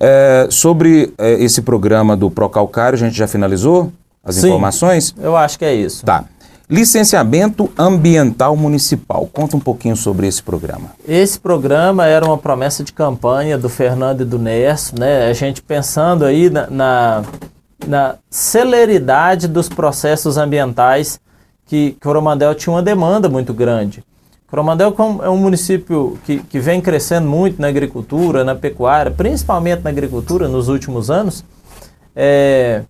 [0.00, 3.92] É, sobre é, esse programa do Procalcário, a gente já finalizou
[4.24, 5.14] as Sim, informações?
[5.18, 6.04] Eu acho que é isso.
[6.04, 6.24] Tá.
[6.68, 9.28] Licenciamento Ambiental Municipal.
[9.30, 10.90] Conta um pouquinho sobre esse programa.
[11.06, 15.28] Esse programa era uma promessa de campanha do Fernando e do Nerso, né?
[15.28, 17.22] A gente pensando aí na, na,
[17.86, 21.20] na celeridade dos processos ambientais
[21.66, 24.02] que Coromandel tinha uma demanda muito grande.
[24.52, 29.88] Coromandel é um município que, que vem crescendo muito na agricultura, na pecuária, principalmente na
[29.88, 31.42] agricultura nos últimos anos.
[32.14, 32.82] É,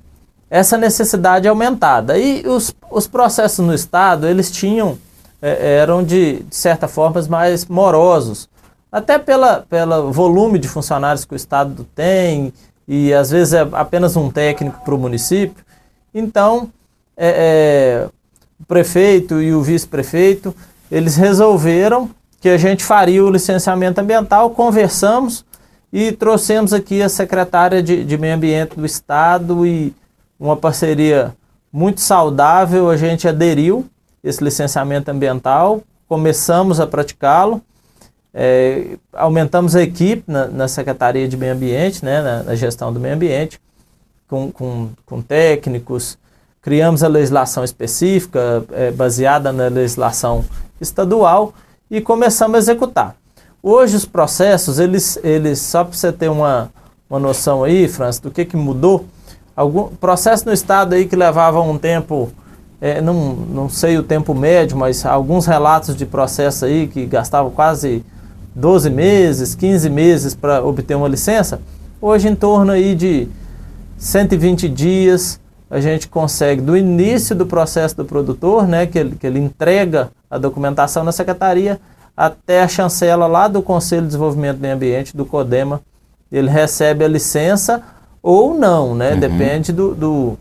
[0.50, 2.18] essa necessidade aumentada.
[2.18, 4.98] E os, os processos no Estado, eles tinham,
[5.40, 8.48] é, eram de, de certa forma mais morosos,
[8.90, 12.52] até pela, pelo volume de funcionários que o Estado tem,
[12.88, 15.64] e às vezes é apenas um técnico para o município.
[16.12, 16.72] Então,
[17.16, 18.08] é, é,
[18.60, 20.52] o prefeito e o vice-prefeito,
[20.92, 25.42] eles resolveram que a gente faria o licenciamento ambiental, conversamos
[25.90, 29.94] e trouxemos aqui a secretária de, de Meio Ambiente do Estado e
[30.38, 31.34] uma parceria
[31.72, 33.86] muito saudável, a gente aderiu
[34.22, 37.62] esse licenciamento ambiental, começamos a praticá-lo,
[38.34, 43.00] é, aumentamos a equipe na, na, Secretaria de Meio Ambiente, né, na, na gestão do
[43.00, 43.58] meio ambiente,
[44.28, 46.18] com, com, com, técnicos,
[46.60, 50.44] criamos a legislação específica, é, baseada na legislação
[50.82, 51.54] estadual,
[51.90, 53.16] e começamos a executar.
[53.62, 56.70] Hoje os processos, eles, eles só para você ter uma,
[57.08, 59.06] uma noção aí, França, do que, que mudou,
[59.54, 62.32] algum processo no estado aí que levava um tempo,
[62.80, 67.50] é, não, não sei o tempo médio, mas alguns relatos de processo aí que gastavam
[67.50, 68.04] quase
[68.54, 71.60] 12 meses, 15 meses para obter uma licença,
[72.00, 73.28] hoje em torno aí de
[73.98, 75.40] 120 dias
[75.70, 80.10] a gente consegue, do início do processo do produtor, né, que ele, que ele entrega
[80.32, 81.78] a documentação na secretaria,
[82.16, 85.82] até a chancela lá do Conselho de Desenvolvimento do Meio Ambiente, do CODEMA,
[86.32, 87.82] ele recebe a licença
[88.22, 89.12] ou não, né?
[89.12, 89.20] Uhum.
[89.20, 90.38] Depende do, do,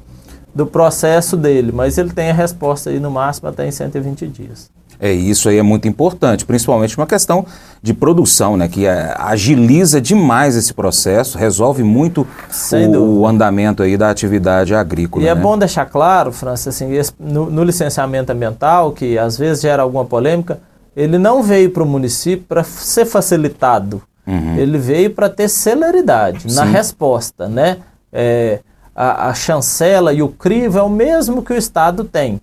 [0.55, 1.73] do, processo dele.
[1.73, 4.71] Mas ele tem a resposta aí no máximo até em 120 dias.
[5.01, 7.43] É, isso aí é muito importante, principalmente uma questão
[7.81, 8.67] de produção, né?
[8.67, 12.27] Que é, agiliza demais esse processo, resolve muito
[12.71, 15.23] o, o, andamento aí da atividade agrícola.
[15.23, 15.41] E é né?
[15.41, 19.81] é bom deixar claro, França, assim, esse, no, no licenciamento ambiental, que às vezes gera
[19.81, 20.59] alguma polêmica,
[20.95, 24.03] ele não veio para o município para ser facilitado.
[24.27, 24.55] Uhum.
[24.55, 26.55] Ele veio para ter celeridade Sim.
[26.55, 27.77] na resposta, né?
[28.13, 28.59] É,
[28.95, 32.39] a, a, chancela e o crivo é o mesmo que o Estado tem.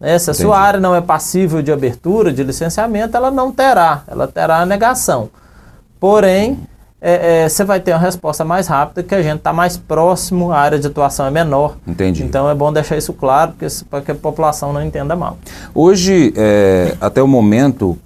[0.00, 0.18] Né?
[0.18, 0.46] Se a Entendi.
[0.48, 4.66] sua área não é passível de abertura, de licenciamento, ela não terá, ela terá a
[4.66, 5.28] negação.
[6.00, 6.58] Porém,
[7.00, 10.52] é, é, você vai ter uma resposta mais rápida, que a gente está mais próximo,
[10.52, 11.76] a área de atuação é menor.
[11.86, 12.22] Entendi.
[12.22, 13.54] Então é bom deixar isso claro,
[13.88, 15.38] para que a população não entenda mal.
[15.74, 17.98] Hoje, é, até o momento,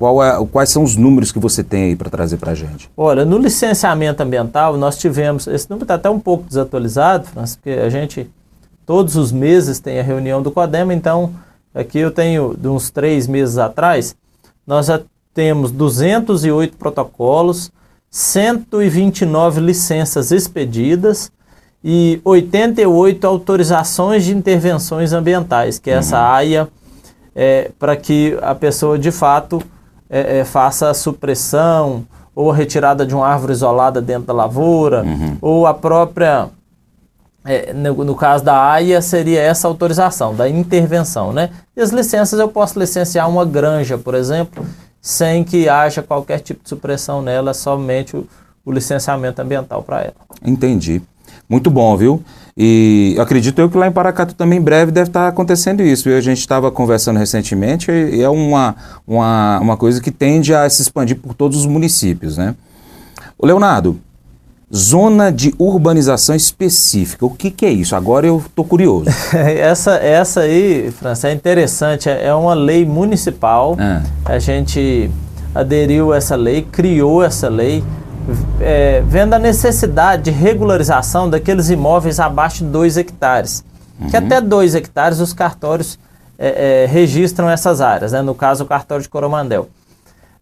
[0.00, 2.88] é, quais são os números que você tem aí para trazer para a gente?
[2.96, 5.48] Olha, no licenciamento ambiental, nós tivemos.
[5.48, 8.30] Esse número está até um pouco desatualizado, porque a gente,
[8.86, 11.34] todos os meses, tem a reunião do CODEMA, então,
[11.74, 14.16] aqui eu tenho, de uns três meses atrás,
[14.66, 15.00] nós já
[15.34, 17.70] temos 208 protocolos,
[18.10, 21.30] 129 licenças expedidas
[21.84, 26.34] e 88 autorizações de intervenções ambientais, que é essa uhum.
[26.34, 26.68] AIA,
[27.34, 29.62] é, para que a pessoa de fato
[30.08, 35.02] é, é, faça a supressão ou a retirada de uma árvore isolada dentro da lavoura,
[35.02, 35.36] uhum.
[35.40, 36.48] ou a própria,
[37.46, 41.32] é, no, no, caso da AIA, seria essa autorização, da intervenção.
[41.32, 41.50] Né?
[41.76, 44.66] E as licenças eu posso licenciar uma granja, por exemplo,
[45.00, 48.26] sem que haja qualquer tipo de supressão nela, somente o,
[48.64, 50.14] o licenciamento ambiental para ela.
[50.44, 51.00] Entendi.
[51.48, 52.22] Muito bom, viu?
[52.56, 56.08] E acredito eu que lá em Paracatu também em breve deve estar acontecendo isso.
[56.08, 58.74] A gente estava conversando recentemente e é uma,
[59.06, 62.56] uma, uma coisa que tende a se expandir por todos os municípios, né?
[63.38, 64.00] O Leonardo,
[64.74, 67.94] zona de urbanização específica, o que, que é isso?
[67.94, 69.06] Agora eu estou curioso.
[69.34, 72.08] essa, essa aí, França, é interessante.
[72.08, 73.76] É uma lei municipal.
[73.78, 74.02] É.
[74.24, 75.10] A gente
[75.54, 77.82] aderiu a essa lei, criou essa lei
[78.60, 83.64] é, vendo a necessidade de regularização daqueles imóveis abaixo de 2 hectares.
[84.00, 84.08] Uhum.
[84.08, 85.98] Que até 2 hectares os cartórios
[86.38, 88.20] é, é, registram essas áreas, né?
[88.20, 89.68] no caso o cartório de Coromandel.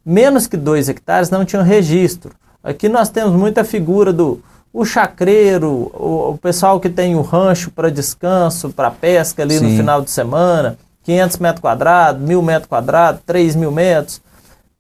[0.05, 2.33] Menos que 2 hectares não tinham registro.
[2.65, 4.41] Aqui nós temos muita figura do
[4.73, 9.71] o chacreiro, o, o pessoal que tem o rancho para descanso, para pesca ali Sim.
[9.71, 14.21] no final de semana, 500 metros quadrados, 1000 metros quadrados, 3 mil metros.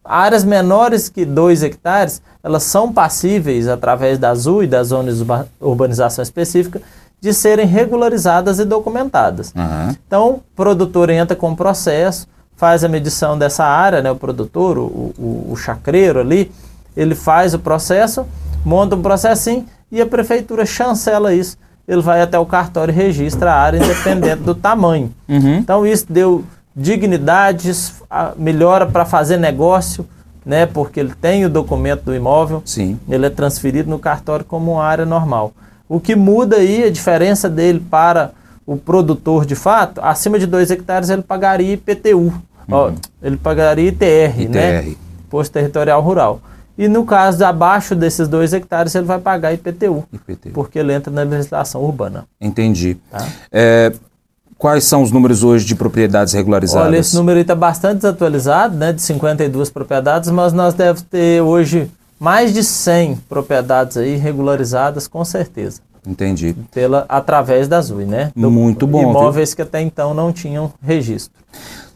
[0.04, 5.24] Áreas menores que 2 hectares elas são passíveis, através da ZU e das zonas de
[5.60, 6.82] urbanização específica,
[7.20, 9.54] de serem regularizadas e documentadas.
[9.56, 9.96] Uhum.
[10.06, 14.76] Então, o produtor entra com o processo, faz a medição dessa área, né, o produtor,
[14.76, 16.52] o, o, o chacreiro ali,
[16.96, 18.26] ele faz o processo,
[18.64, 21.56] monta um processinho e a prefeitura chancela isso.
[21.86, 25.12] Ele vai até o cartório e registra a área independente do tamanho.
[25.28, 25.56] Uhum.
[25.56, 28.02] Então, isso deu dignidades,
[28.36, 30.06] melhora para fazer negócio,
[30.44, 30.66] né?
[30.66, 32.98] Porque ele tem o documento do imóvel, Sim.
[33.08, 35.52] ele é transferido no cartório como uma área normal.
[35.88, 38.32] O que muda aí, a diferença dele para
[38.66, 42.32] o produtor de fato, acima de 2 hectares ele pagaria IPTU, uhum.
[42.70, 44.94] ó, ele pagaria ITR, ITR, né?
[45.28, 46.40] Posto Territorial Rural.
[46.76, 50.92] E no caso de abaixo desses 2 hectares, ele vai pagar IPTU, IPTU, porque ele
[50.92, 52.24] entra na legislação urbana.
[52.40, 52.96] Entendi.
[53.10, 53.26] Tá?
[53.52, 53.92] É,
[54.58, 56.88] quais são os números hoje de propriedades regularizadas?
[56.88, 61.90] Olha, esse número está bastante desatualizado, né, de 52 propriedades, mas nós devemos ter hoje
[62.18, 65.80] mais de 100 propriedades aí regularizadas, com certeza.
[66.06, 66.54] Entendi.
[66.72, 68.30] Pela, através da ZUI, né?
[68.36, 69.02] Do, Muito bom.
[69.10, 69.56] Imóveis viu?
[69.56, 71.42] que até então não tinham registro.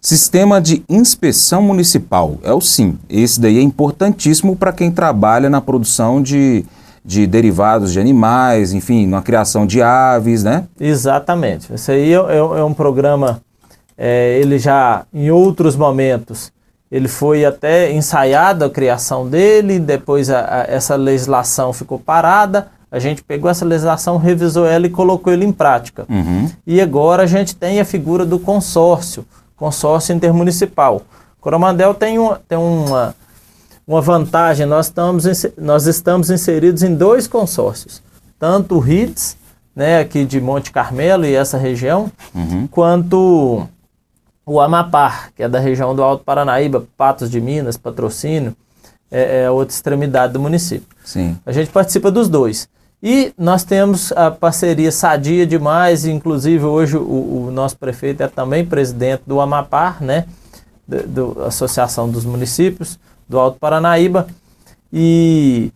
[0.01, 2.99] Sistema de inspeção municipal, é o SIM.
[3.09, 6.65] Esse daí é importantíssimo para quem trabalha na produção de,
[7.05, 10.67] de derivados de animais, enfim, na criação de aves, né?
[10.79, 11.73] Exatamente.
[11.73, 13.43] Esse aí é, é, é um programa,
[13.97, 16.53] é, ele já em outros momentos,
[16.91, 22.99] ele foi até ensaiado a criação dele, depois a, a, essa legislação ficou parada, a
[22.99, 26.07] gente pegou essa legislação, revisou ela e colocou ele em prática.
[26.09, 26.49] Uhum.
[26.67, 29.27] E agora a gente tem a figura do consórcio,
[29.59, 31.03] consórcio intermunicipal.
[31.41, 33.15] Coromandel tem uma, tem uma,
[33.87, 35.25] uma vantagem, nós estamos,
[35.57, 38.03] nós estamos inseridos em dois consórcios,
[38.39, 39.37] tanto o RITS,
[39.75, 42.67] né, aqui de Monte Carmelo e essa região, uhum.
[42.67, 43.69] quanto
[44.45, 48.57] o Amapá, que é da região do Alto Paranaíba, Patos de Minas, Patrocínio,
[49.11, 50.89] é, é outra extremidade do município.
[51.05, 51.37] Sim.
[51.47, 52.69] A gente participa dos dois.
[53.03, 58.65] E nós temos a parceria sadia demais, inclusive hoje o, o nosso prefeito é também
[58.65, 60.25] presidente do Amapar, né?
[60.87, 64.27] Da Associação dos Municípios do Alto Paranaíba.
[64.93, 65.71] E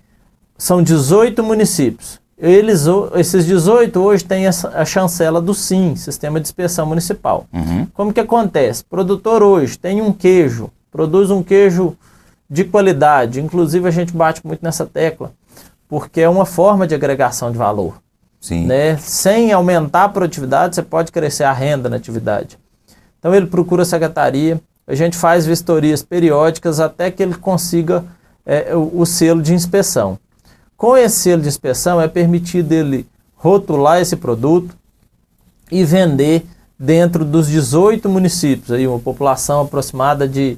[0.58, 2.20] são 18 municípios.
[2.36, 7.46] Eles, esses 18 hoje têm a chancela do SIM, Sistema de Inspeção Municipal.
[7.52, 7.86] Uhum.
[7.94, 8.82] Como que acontece?
[8.82, 11.96] Produtor hoje tem um queijo, produz um queijo
[12.50, 13.40] de qualidade.
[13.40, 15.30] Inclusive a gente bate muito nessa tecla
[15.92, 18.00] porque é uma forma de agregação de valor.
[18.40, 18.64] Sim.
[18.64, 18.96] Né?
[18.96, 22.58] Sem aumentar a produtividade, você pode crescer a renda na atividade.
[23.18, 28.06] Então ele procura a secretaria, a gente faz vistorias periódicas até que ele consiga
[28.46, 30.18] é, o, o, selo de inspeção.
[30.78, 34.74] Com esse selo de inspeção é permitido ele rotular esse produto
[35.70, 36.46] e vender
[36.78, 40.56] dentro dos 18 municípios, aí uma população aproximada de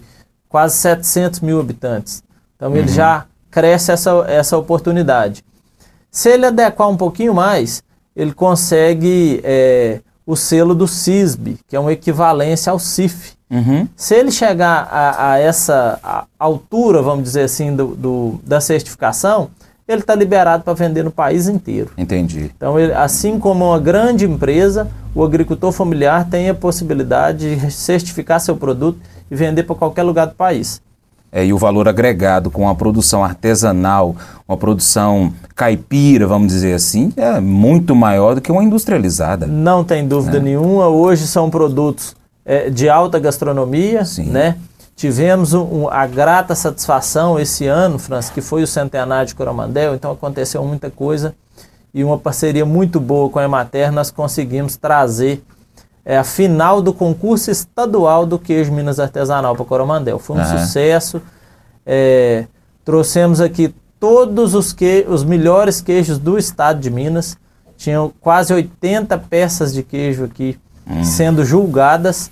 [0.48, 2.22] quase 700 mil habitantes.
[2.54, 2.94] Então ele uhum.
[2.94, 5.44] já cresce essa, essa oportunidade.
[6.10, 7.84] Se ele adequar um pouquinho mais,
[8.16, 13.34] ele consegue é, o selo do CISB, que é uma equivalência ao CIF.
[13.48, 13.86] Uhum.
[13.94, 19.50] Se ele chegar a, a essa a altura, vamos dizer assim, do, do da certificação,
[19.86, 21.92] ele está liberado para vender no país inteiro.
[21.96, 22.50] Entendi.
[22.56, 28.40] Então, ele, assim como uma grande empresa, o agricultor familiar tem a possibilidade de certificar
[28.40, 28.98] seu produto
[29.30, 30.82] e vender para qualquer lugar do país
[31.34, 34.14] é, e o valor agregado com a produção artesanal,
[34.46, 39.44] uma produção caipira, vamos dizer assim, é muito maior do que uma industrializada.
[39.44, 40.44] Não tem dúvida né?
[40.44, 40.86] nenhuma.
[40.86, 44.26] Hoje são produtos é, de alta gastronomia, Sim.
[44.26, 44.56] né?
[44.94, 50.12] Tivemos um, a grata satisfação esse ano, França, que foi o centenário de Coromandel, então
[50.12, 51.34] aconteceu muita coisa
[51.92, 55.42] e uma parceria muito boa com a Emater, nós conseguimos trazer
[56.04, 60.18] é a final do concurso estadual do queijo Minas Artesanal para Coromandel.
[60.18, 60.58] Foi um uhum.
[60.58, 61.22] sucesso.
[61.86, 62.46] É,
[62.84, 67.38] trouxemos aqui todos os, que, os melhores queijos do estado de Minas.
[67.76, 71.02] Tinham quase 80 peças de queijo aqui uhum.
[71.02, 72.30] sendo julgadas.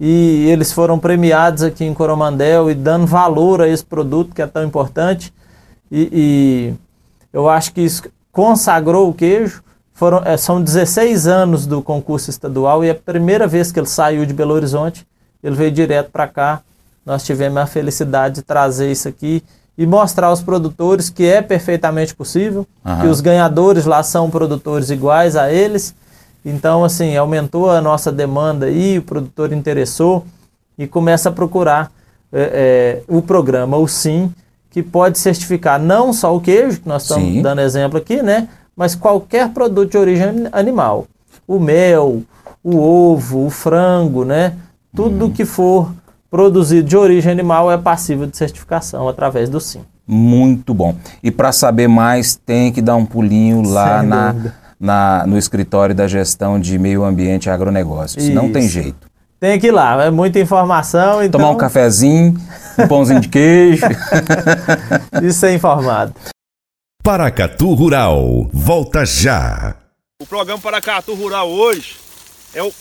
[0.00, 4.46] E eles foram premiados aqui em Coromandel e dando valor a esse produto que é
[4.46, 5.32] tão importante.
[5.90, 6.74] E, e
[7.32, 9.62] eu acho que isso consagrou o queijo.
[9.94, 13.86] Foram, é, são 16 anos do concurso estadual e é a primeira vez que ele
[13.86, 15.06] saiu de Belo Horizonte,
[15.42, 16.60] ele veio direto para cá.
[17.06, 19.42] Nós tivemos a felicidade de trazer isso aqui
[19.78, 23.00] e mostrar aos produtores que é perfeitamente possível, uhum.
[23.02, 25.94] que os ganhadores lá são produtores iguais a eles.
[26.44, 30.26] Então, assim, aumentou a nossa demanda aí, o produtor interessou
[30.76, 31.90] e começa a procurar
[32.32, 34.32] é, é, o programa, o SIM,
[34.70, 37.42] que pode certificar não só o queijo, que nós estamos Sim.
[37.42, 38.48] dando exemplo aqui, né?
[38.76, 41.06] Mas qualquer produto de origem animal.
[41.46, 42.22] O mel,
[42.62, 44.54] o ovo, o frango, né?
[44.94, 45.30] Tudo hum.
[45.30, 45.92] que for
[46.30, 49.82] produzido de origem animal é passível de certificação através do SIM.
[50.06, 50.94] Muito bom.
[51.22, 54.34] E para saber mais, tem que dar um pulinho lá na,
[54.78, 58.24] na, no escritório da gestão de meio ambiente e agronegócios.
[58.24, 58.34] Isso.
[58.34, 59.06] Não tem jeito.
[59.38, 61.22] Tem que ir lá, é muita informação.
[61.22, 61.38] Então...
[61.38, 62.34] Tomar um cafezinho,
[62.78, 63.86] um pãozinho de queijo.
[65.22, 66.14] Isso é informado.
[67.04, 69.76] Paracatu Rural, volta já.
[70.22, 71.96] O programa Paracatu Rural hoje
[72.54, 72.72] é o,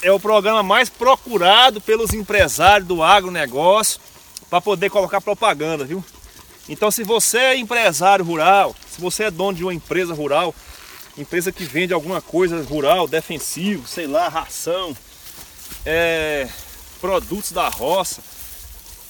[0.00, 4.00] é o programa mais procurado pelos empresários do agronegócio
[4.48, 6.04] para poder colocar propaganda, viu?
[6.68, 10.54] Então, se você é empresário rural, se você é dono de uma empresa rural,
[11.18, 14.96] empresa que vende alguma coisa rural, defensivo, sei lá, ração,
[15.84, 16.46] é,
[17.00, 18.22] produtos da roça,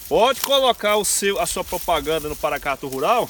[0.09, 3.29] pode colocar o seu, a sua propaganda no Paracatu Rural,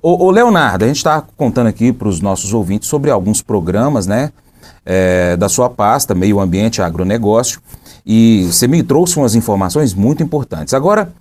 [0.00, 4.06] Ô, ô Leonardo, a gente está contando aqui para os nossos ouvintes sobre alguns programas,
[4.06, 4.30] né?
[4.86, 7.60] É, da sua pasta, Meio Ambiente Agronegócio,
[8.06, 10.72] e você me trouxe umas informações muito importantes.
[10.72, 11.12] Agora,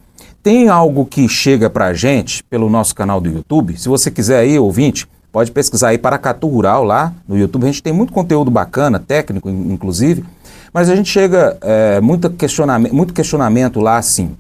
[0.43, 3.77] tem algo que chega para a gente pelo nosso canal do YouTube.
[3.77, 7.63] Se você quiser aí, ouvinte, pode pesquisar aí Paracatu Rural lá no YouTube.
[7.63, 10.23] A gente tem muito conteúdo bacana, técnico inclusive,
[10.71, 14.37] mas a gente chega é, muito, questionamento, muito questionamento lá assim.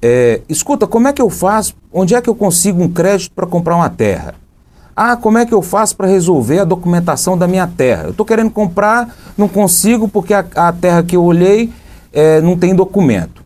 [0.00, 1.74] É, escuta, como é que eu faço?
[1.92, 4.34] Onde é que eu consigo um crédito para comprar uma terra?
[4.94, 8.04] Ah, como é que eu faço para resolver a documentação da minha terra?
[8.04, 11.70] Eu estou querendo comprar, não consigo porque a, a terra que eu olhei
[12.12, 13.44] é, não tem documento.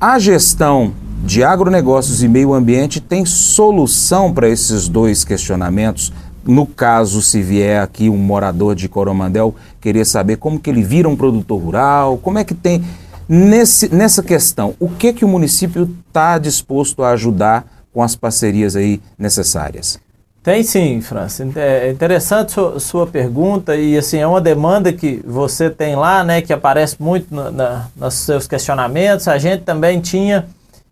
[0.00, 6.10] A gestão de agronegócios e meio ambiente tem solução para esses dois questionamentos?
[6.42, 11.06] No caso, se vier aqui um morador de Coromandel querer saber como que ele vira
[11.06, 12.82] um produtor rural, como é que tem
[13.30, 18.74] nesse, nessa questão, o que que o município está disposto a ajudar com as parcerias
[18.74, 20.00] aí necessárias?
[20.42, 21.46] Tem sim, França.
[21.54, 26.40] É interessante sua, sua pergunta e assim é uma demanda que você tem lá, né,
[26.40, 29.28] que aparece muito no, na, nos seus questionamentos.
[29.28, 30.46] A gente também tinha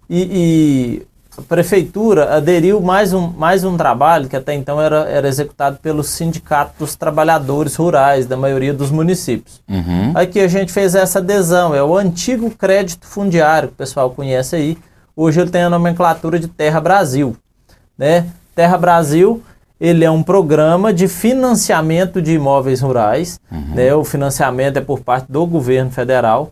[0.09, 1.07] e, e,
[1.39, 6.03] a prefeitura aderiu mais um, mais um trabalho que até então era, era executado pelo
[6.03, 9.63] sindicato dos trabalhadores rurais da maioria dos municípios.
[9.69, 10.13] Uhum.
[10.17, 14.57] Aqui a gente fez essa adesão, é o antigo crédito fundiário que o pessoal conhece
[14.57, 14.77] aí.
[15.15, 17.37] Hoje ele tem a nomenclatura de Terra Brasil,
[17.97, 18.27] né?
[18.53, 19.41] Terra Brasil,
[19.81, 23.39] ele é um programa de financiamento de imóveis rurais.
[23.51, 23.75] Uhum.
[23.77, 23.95] Né?
[23.95, 26.51] O financiamento é por parte do governo federal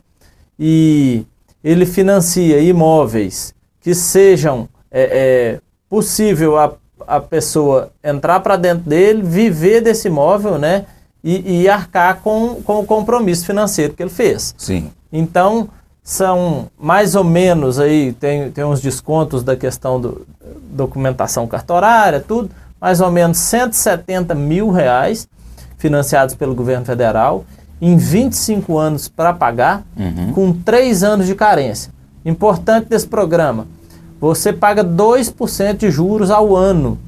[0.56, 1.24] e
[1.64, 6.72] ele financia imóveis que sejam é, é, possível a,
[7.06, 10.84] a pessoa entrar para dentro dele, viver desse imóvel, né?
[11.22, 14.54] E, e, arcar com, com o compromisso financeiro que ele fez.
[14.56, 14.92] Sim.
[15.12, 15.68] Então,
[16.00, 20.24] são mais ou menos aí, tem, tem uns descontos da questão do
[20.70, 22.48] documentação cartorária, tudo,
[22.80, 25.28] mais ou menos 170 mil reais
[25.78, 27.44] financiados pelo governo federal
[27.80, 30.32] em 25 anos para pagar, uhum.
[30.32, 31.92] com 3 anos de carência.
[32.24, 33.66] Importante desse programa,
[34.20, 36.98] você paga 2% de juros ao ano.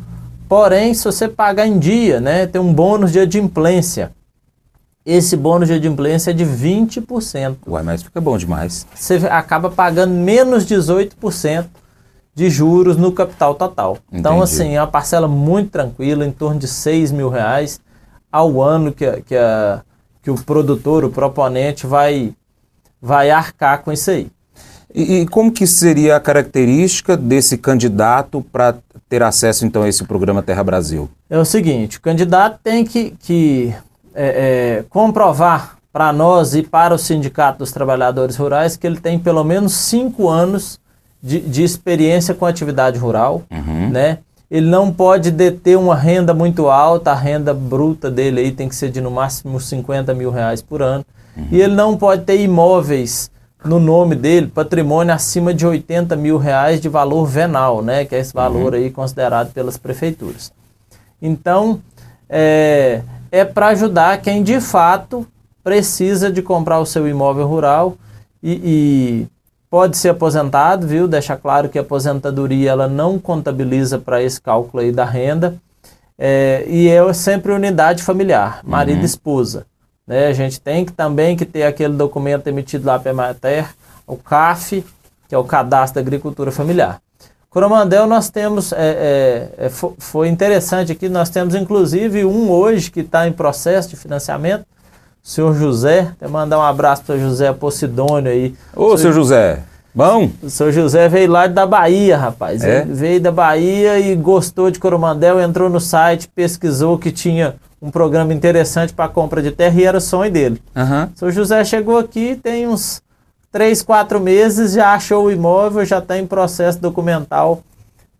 [0.49, 4.13] Porém, se você pagar em dia, né, tem um bônus de adimplência.
[5.05, 7.57] Esse bônus de adimplência é de 20%.
[7.67, 8.87] Uai, mas fica bom demais.
[8.95, 11.67] Você acaba pagando menos 18%
[12.35, 13.99] de juros no capital total.
[14.09, 14.21] Entendi.
[14.21, 17.81] Então, assim, é uma parcela muito tranquila, em torno de 6 mil reais
[18.31, 19.83] ao ano que, a, que, a,
[20.23, 22.35] que o produtor, o proponente, vai,
[23.01, 24.31] vai arcar com isso aí.
[24.95, 28.77] E, e como que seria a característica desse candidato para
[29.09, 31.09] ter acesso, então, a esse programa Terra Brasil?
[31.29, 33.75] É o seguinte, o candidato tem que, que
[34.15, 39.19] é, é, comprovar para nós e para o Sindicato dos Trabalhadores Rurais que ele tem
[39.19, 40.79] pelo menos cinco anos
[41.23, 43.91] de, de experiência com atividade rural, uhum.
[43.91, 44.19] né?
[44.51, 48.77] Ele não pode deter uma renda muito alta, a renda bruta dele aí tem que
[48.77, 51.05] ser de no máximo 50 mil reais por ano.
[51.37, 51.49] Uhum.
[51.51, 53.31] E ele não pode ter imóveis
[53.65, 58.05] no nome dele, patrimônio acima de 80 mil reais de valor venal, né?
[58.05, 58.79] Que é esse valor uhum.
[58.79, 60.53] aí considerado pelas prefeituras.
[61.21, 61.81] Então,
[62.29, 65.27] é, é para ajudar quem de fato
[65.65, 67.97] precisa de comprar o seu imóvel rural
[68.43, 69.27] e, e
[69.69, 71.09] pode ser aposentado, viu?
[71.09, 75.57] Deixa claro que a aposentadoria ela não contabiliza para esse cálculo aí da renda.
[76.17, 79.03] É, e é sempre unidade familiar, marido uhum.
[79.03, 79.67] e esposa.
[80.09, 80.29] Né?
[80.29, 83.69] A gente tem que também que ter aquele documento emitido lá pela Emater,
[84.07, 84.83] o CAF,
[85.29, 87.01] que é o Cadastro da Agricultura Familiar.
[87.51, 93.01] Coromandel nós temos, é, é, é foi interessante aqui, nós temos inclusive um hoje que
[93.01, 94.63] está em processo de financiamento,
[95.23, 98.55] o senhor José, até mandar um abraço para o José Posidônio aí.
[98.75, 99.63] Ô, senhor José,
[99.95, 100.31] bom?
[100.43, 102.63] O senhor José veio lá da Bahia, rapaz.
[102.63, 102.85] É?
[102.85, 108.33] veio da Bahia e gostou de Coromandel, entrou no site, pesquisou que tinha um programa
[108.35, 110.61] interessante para compra de terra e era sonho dele.
[110.75, 111.05] Uhum.
[111.15, 113.01] O senhor José chegou aqui tem uns
[113.53, 117.63] três, quatro meses já achou o imóvel, já está em processo documental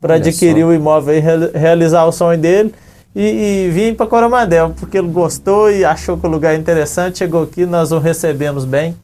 [0.01, 0.69] para adquirir só.
[0.69, 2.73] o imóvel e reali- realizar o sonho dele.
[3.17, 7.19] E, e vim para Coromandel, porque ele gostou e achou que o lugar é interessante.
[7.19, 8.95] Chegou aqui, nós o recebemos bem.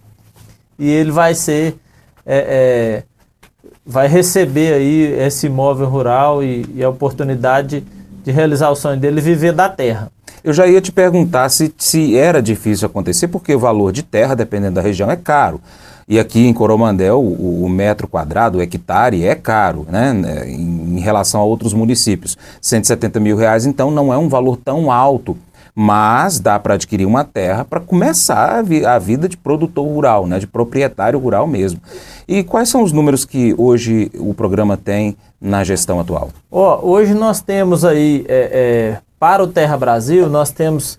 [0.78, 1.74] E ele vai ser.
[2.26, 3.02] É, é,
[3.84, 7.84] vai receber aí esse imóvel rural e, e a oportunidade
[8.24, 10.10] de realizar o sonho dele viver da terra.
[10.42, 14.34] Eu já ia te perguntar se, se era difícil acontecer, porque o valor de terra,
[14.34, 15.60] dependendo da região, é caro.
[16.06, 20.12] E aqui em Coromandel, o, o metro quadrado, o hectare, é caro, né?
[20.46, 22.36] Em, em relação a outros municípios.
[22.60, 25.36] 170 mil reais, então, não é um valor tão alto.
[25.74, 30.26] Mas dá para adquirir uma terra para começar a, vi- a vida de produtor rural,
[30.26, 30.38] né?
[30.38, 31.80] de proprietário rural mesmo.
[32.28, 36.30] E quais são os números que hoje o programa tem na gestão atual?
[36.50, 38.50] Ó, hoje nós temos aí, é,
[38.94, 40.98] é, para o Terra Brasil, nós temos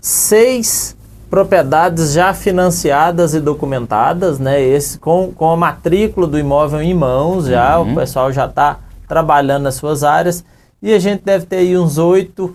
[0.00, 0.96] seis
[1.30, 4.60] propriedades já financiadas e documentadas, né?
[4.60, 9.64] Esse, com, com a matrícula do imóvel em mãos já, o pessoal já está trabalhando
[9.64, 10.44] nas suas áreas.
[10.82, 12.54] E a gente deve ter aí uns oito,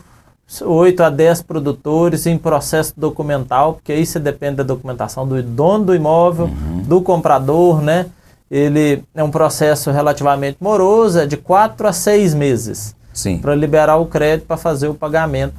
[0.61, 5.85] oito a dez produtores em processo documental, porque aí você depende da documentação do dono
[5.85, 6.49] do imóvel,
[6.85, 8.07] do comprador, né?
[8.49, 13.37] Ele é um processo relativamente moroso, é de quatro a seis meses Sim.
[13.37, 15.55] para liberar o crédito para fazer o pagamento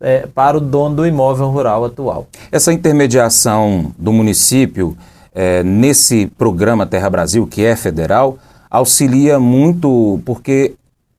[0.00, 2.26] é, para o dono do imóvel rural atual.
[2.50, 4.96] Essa intermediação do município
[5.34, 8.38] eh, nesse programa Terra Brasil, que é federal,
[8.70, 10.74] auxilia muito porque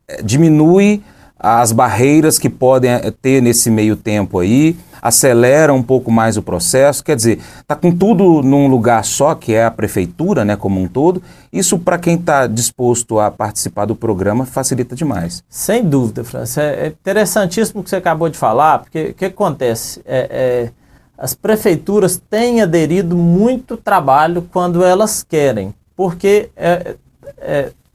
[0.08, 1.04] eh, diminui
[1.38, 6.42] as barreiras que podem eh, ter nesse meio tempo aí, acelera um pouco mais o
[6.42, 10.82] processo, quer dizer, está com tudo num lugar só, que é a prefeitura, né, como
[10.82, 11.22] um todo.
[11.54, 15.44] Isso, para quem está disposto a participar do programa, facilita demais.
[15.48, 16.62] Sem dúvida, França.
[16.62, 20.02] É é interessantíssimo o que você acabou de falar, porque o que acontece?
[20.06, 20.72] É, é,
[21.18, 26.50] as prefeituras têm aderido muito trabalho quando elas querem, porque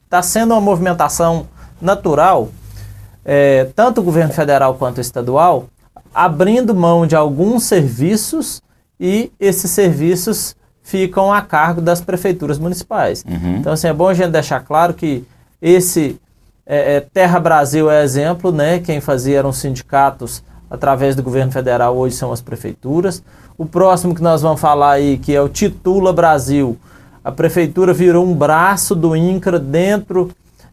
[0.04, 1.46] está sendo uma movimentação
[1.80, 2.50] natural,
[3.24, 5.66] é, tanto o governo federal quanto o estadual,
[6.14, 8.62] abrindo mão de alguns serviços
[8.98, 13.24] e esses serviços ficam a cargo das prefeituras municipais.
[13.60, 15.24] Então, assim, é bom a gente deixar claro que
[15.62, 16.20] esse
[16.66, 18.78] é, é, Terra Brasil é exemplo, né?
[18.78, 23.22] Quem fazia eram os sindicatos através do governo federal, hoje são as prefeituras.
[23.58, 26.78] O próximo que nós vamos falar aí, que é o Titula Brasil,
[27.24, 30.30] a prefeitura virou um braço do INCRA dentro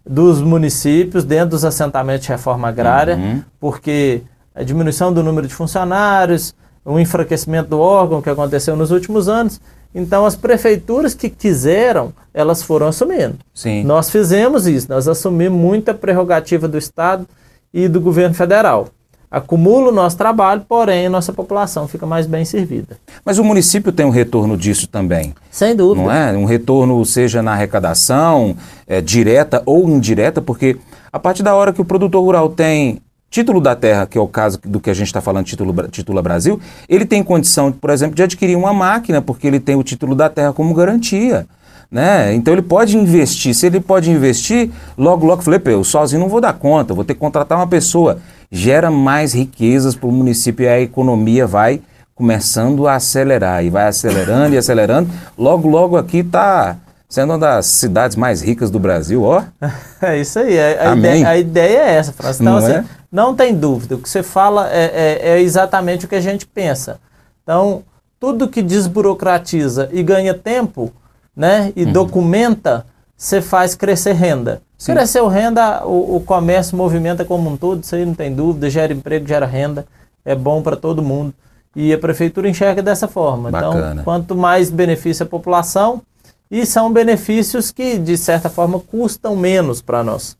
[0.07, 4.21] dos municípios, dentro dos assentamentos de reforma agrária, porque
[4.55, 9.59] a diminuição do número de funcionários, o enfraquecimento do órgão que aconteceu nos últimos anos.
[9.93, 13.35] Então, as prefeituras que quiseram, elas foram assumindo.
[13.53, 13.83] Sim.
[13.83, 17.27] Nós fizemos isso, nós assumimos muita prerrogativa do Estado
[17.73, 18.89] e do governo federal.
[19.29, 22.97] Acumula o nosso trabalho, porém, a nossa população fica mais bem servida.
[23.25, 25.33] Mas o município tem um retorno disso também.
[25.51, 26.01] Sem dúvida.
[26.05, 26.31] não é?
[26.31, 28.55] Um retorno, seja na arrecadação,
[28.87, 30.77] é, direta ou indireta, porque
[31.11, 34.27] a partir da hora que o produtor rural tem título da terra, que é o
[34.29, 38.15] caso do que a gente está falando, título, Titula Brasil, ele tem condição, por exemplo,
[38.15, 41.45] de adquirir uma máquina, porque ele tem o título da terra como garantia.
[41.89, 42.33] Né?
[42.33, 43.53] Então ele pode investir.
[43.53, 47.03] Se ele pode investir, logo, logo, falei, "Pô, eu sozinho não vou dar conta, vou
[47.03, 48.19] ter que contratar uma pessoa.
[48.51, 51.81] Gera mais riquezas para o município e a economia vai
[52.15, 55.09] começando a acelerar e vai acelerando e acelerando.
[55.37, 56.77] Logo, logo aqui está
[57.09, 59.43] sendo uma das cidades mais ricas do Brasil, ó.
[60.01, 60.59] É isso aí.
[60.59, 62.41] A, a ideia, a ideia é essa, França.
[62.41, 62.85] Então, Não assim, é?
[63.11, 63.95] não tem dúvida.
[63.95, 66.99] O que você fala é, é- é exatamente o que a gente pensa.
[67.43, 67.83] Então,
[68.19, 70.91] tudo que desburocratiza e ganha tempo,
[71.35, 71.71] né, Uhum.
[71.75, 72.85] e documenta,
[73.17, 74.61] você faz crescer renda.
[74.83, 78.93] Cresceu renda, o, o comércio movimenta como um todo, isso aí não tem dúvida, gera
[78.93, 79.87] emprego, gera renda,
[80.23, 81.33] é bom para todo mundo.
[81.75, 83.49] E a prefeitura enxerga dessa forma.
[83.49, 83.91] Bacana.
[83.93, 86.01] Então, quanto mais benefício a população,
[86.49, 90.37] e são benefícios que, de certa forma, custam menos para nós.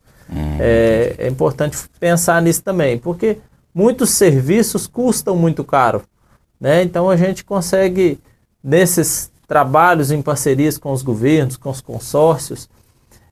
[0.59, 3.37] É, é importante pensar nisso também, porque
[3.73, 6.01] muitos serviços custam muito caro.
[6.59, 6.83] Né?
[6.83, 8.19] Então a gente consegue,
[8.63, 12.69] nesses trabalhos em parcerias com os governos, com os consórcios,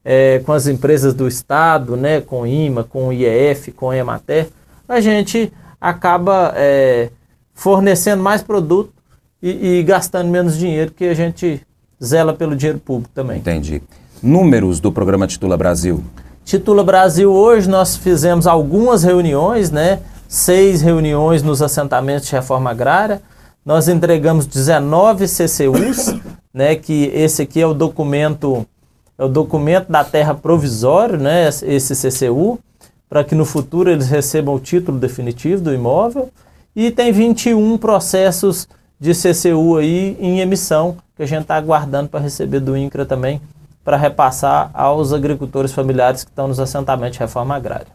[0.03, 3.97] é, com as empresas do Estado, né, com o IMA, com o IEF, com a
[3.97, 4.49] Emater,
[4.87, 5.51] a gente
[5.81, 7.09] acaba é,
[7.53, 8.93] fornecendo mais produto
[9.41, 11.61] e, e gastando menos dinheiro, que a gente
[12.03, 13.39] zela pelo dinheiro público também.
[13.39, 13.81] Entendi.
[14.21, 16.03] Números do programa Titula Brasil.
[16.43, 19.99] Titula Brasil, hoje nós fizemos algumas reuniões, né?
[20.27, 23.21] Seis reuniões nos assentamentos de reforma agrária.
[23.65, 26.13] Nós entregamos 19 CCUs,
[26.53, 26.75] né?
[26.75, 28.63] Que esse aqui é o documento,
[29.17, 31.49] é o documento da terra provisório, né?
[31.49, 32.59] Esse CCU,
[33.09, 36.29] para que no futuro eles recebam o título definitivo do imóvel.
[36.75, 38.67] E tem 21 processos
[38.99, 43.41] de CCU aí em emissão, que a gente está aguardando para receber do INCRA também,
[43.83, 47.87] para repassar aos agricultores familiares que estão nos assentamentos de reforma agrária.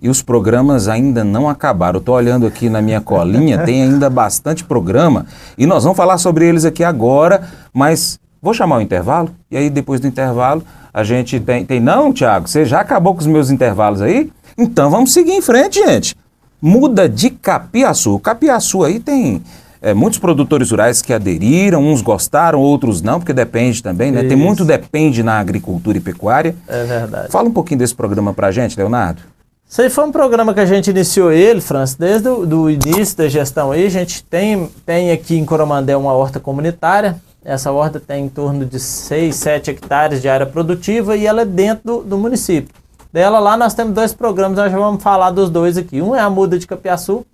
[0.00, 1.98] E os programas ainda não acabaram.
[1.98, 5.26] Estou olhando aqui na minha colinha, tem ainda bastante programa
[5.56, 9.70] e nós vamos falar sobre eles aqui agora, mas vou chamar o intervalo e aí
[9.70, 11.64] depois do intervalo a gente tem.
[11.64, 11.80] tem...
[11.80, 14.30] Não, Tiago, você já acabou com os meus intervalos aí?
[14.56, 16.14] Então vamos seguir em frente, gente.
[16.60, 18.18] Muda de Capiaçu.
[18.18, 19.42] Capiaçu aí tem
[19.80, 24.24] é, muitos produtores rurais que aderiram, uns gostaram, outros não, porque depende também, né?
[24.24, 26.56] Tem muito depende na agricultura e pecuária.
[26.66, 27.30] É verdade.
[27.30, 29.22] Fala um pouquinho desse programa pra gente, Leonardo.
[29.68, 33.28] Isso aí foi um programa que a gente iniciou ele, França, desde o início da
[33.28, 33.86] gestão aí.
[33.86, 37.20] A gente tem, tem aqui em Coromandé uma horta comunitária.
[37.44, 41.44] Essa horta tem em torno de 6, 7 hectares de área produtiva e ela é
[41.44, 42.72] dentro do, do município.
[43.12, 46.00] Dela lá nós temos dois programas, nós já vamos falar dos dois aqui.
[46.00, 47.26] Um é a muda de Capiaçu.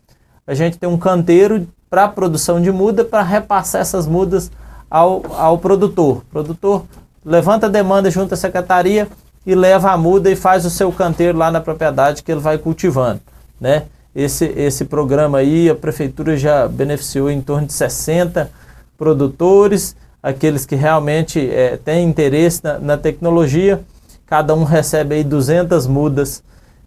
[0.46, 4.50] A gente tem um canteiro para produção de muda para repassar essas mudas
[4.90, 6.18] ao, ao produtor.
[6.18, 6.84] O produtor
[7.24, 9.08] levanta a demanda junto à secretaria,
[9.46, 12.58] e leva a muda e faz o seu canteiro lá na propriedade que ele vai
[12.58, 13.20] cultivando,
[13.60, 13.84] né?
[14.14, 18.50] Esse, esse programa aí, a prefeitura já beneficiou em torno de 60
[18.98, 23.80] produtores, aqueles que realmente é, têm interesse na, na, tecnologia,
[24.26, 26.42] cada um recebe aí 200 mudas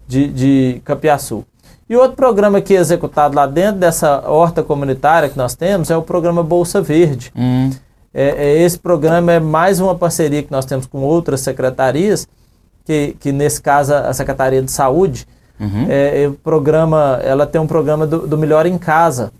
[0.07, 1.43] de, de capiaçu.
[1.89, 5.97] E outro programa que é executado lá dentro dessa horta comunitária que nós temos é
[5.97, 7.31] o programa Bolsa Verde.
[7.35, 7.71] Hum.
[8.13, 12.27] É, é, esse programa é mais uma parceria que nós temos com outras secretarias,
[12.85, 15.27] que, que nesse caso a Secretaria de Saúde,
[15.59, 15.87] uhum.
[15.89, 19.31] é, é, programa, ela tem um programa do, do, Melhor em Casa.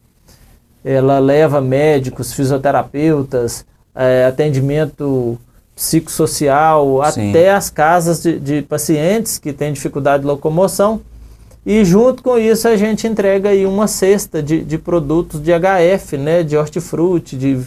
[0.84, 5.38] Ela leva médicos, fisioterapeutas, é, atendimento
[5.76, 7.30] psicossocial, Sim.
[7.30, 11.02] até as casas de, de, pacientes que têm dificuldade de locomoção.
[11.66, 16.18] E junto com isso a gente entrega aí uma cesta de, de produtos de HF,
[16.18, 17.60] né, de hortifruti, de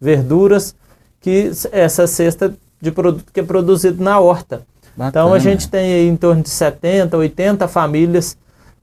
[0.00, 0.74] verduras,
[1.20, 4.66] que essa cesta de produto que é produzido na horta.
[4.96, 5.08] Bacana.
[5.08, 8.36] Então a gente tem aí em torno de 70, 80 famílias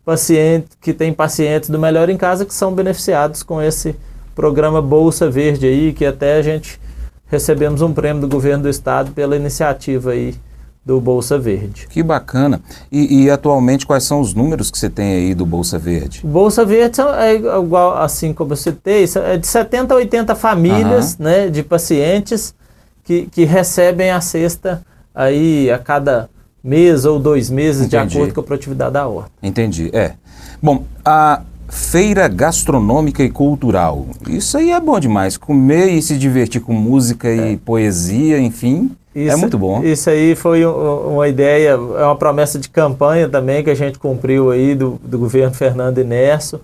[0.03, 3.95] pacientes que têm pacientes do Melhor em Casa que são beneficiados com esse
[4.35, 6.79] programa Bolsa Verde aí, que até a gente
[7.27, 10.35] recebemos um prêmio do governo do estado pela iniciativa aí
[10.83, 11.87] do Bolsa Verde.
[11.87, 12.59] Que bacana.
[12.91, 16.21] E, e, atualmente quais são os números que você tem aí do Bolsa Verde?
[16.23, 21.25] Bolsa Verde é igual, assim como eu citei, é de 70 a 80 famílias uhum.
[21.25, 22.55] né, de pacientes
[23.03, 24.83] que, que recebem a cesta
[25.13, 26.29] aí a cada
[26.63, 28.07] mês ou dois meses, Entendi.
[28.07, 29.31] de acordo com a produtividade da horta.
[29.41, 29.89] Entendi.
[29.93, 30.13] É.
[30.61, 34.05] Bom, a feira gastronômica e cultural.
[34.27, 35.37] Isso aí é bom demais.
[35.37, 37.53] Comer e se divertir com música é.
[37.53, 38.91] e poesia, enfim.
[39.15, 39.83] É isso, é muito bom.
[39.83, 44.51] Isso aí foi uma ideia, é uma promessa de campanha também que a gente cumpriu
[44.51, 46.61] aí do, do governo Fernando Inerso.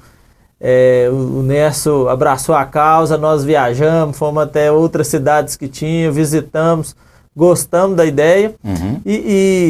[0.60, 6.96] É, o Nerso abraçou a causa, nós viajamos, fomos até outras cidades que tinha, visitamos
[7.38, 9.00] gostamos da ideia uhum.
[9.06, 9.14] e,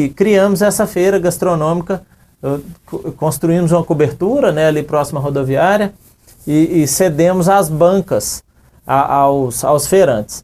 [0.06, 2.02] e, criamos essa feira gastronômica.
[3.18, 5.92] Construímos uma cobertura né, ali próxima à rodoviária
[6.46, 8.42] e, e cedemos as bancas
[8.86, 10.42] a, aos, aos feirantes.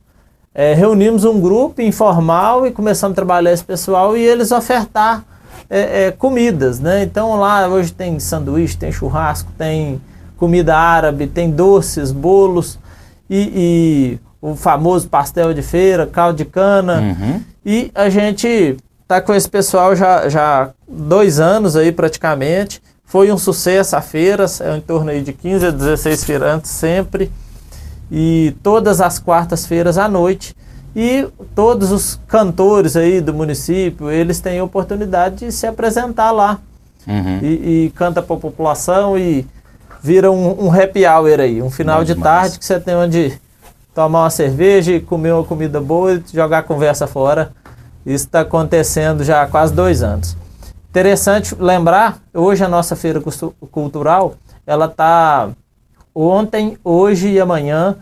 [0.54, 5.24] É, reunimos um grupo informal e começamos a trabalhar esse pessoal e eles ofertar
[5.70, 6.78] é, é, comidas.
[6.78, 7.04] Né?
[7.04, 9.98] Então lá hoje tem sanduíche, tem churrasco, tem
[10.36, 12.78] comida árabe, tem doces, bolos
[13.30, 17.00] e, e o famoso pastel de feira, caldo de cana.
[17.00, 17.40] Uhum.
[17.64, 18.76] E a gente
[19.08, 22.82] tá com esse pessoal já, já dois anos aí praticamente.
[23.06, 27.32] Foi um sucesso a feira, é em torno aí de 15 a 16 feirantes sempre.
[28.12, 30.54] E todas as quartas-feiras à noite.
[30.94, 36.58] E todos os cantores aí do município, eles têm a oportunidade de se apresentar lá.
[37.06, 37.38] Uhum.
[37.42, 39.46] E, e, canta para a população e
[40.02, 43.42] vira um, um happy hour aí, um final de tarde que você tem onde
[43.94, 47.52] tomar uma cerveja e comer uma comida boa e jogar a conversa fora.
[48.04, 50.36] Isso está acontecendo já há quase dois anos.
[50.90, 53.22] Interessante lembrar, hoje a nossa feira
[53.70, 54.34] cultural,
[54.66, 55.48] ela está
[56.14, 57.96] ontem, hoje e amanhã,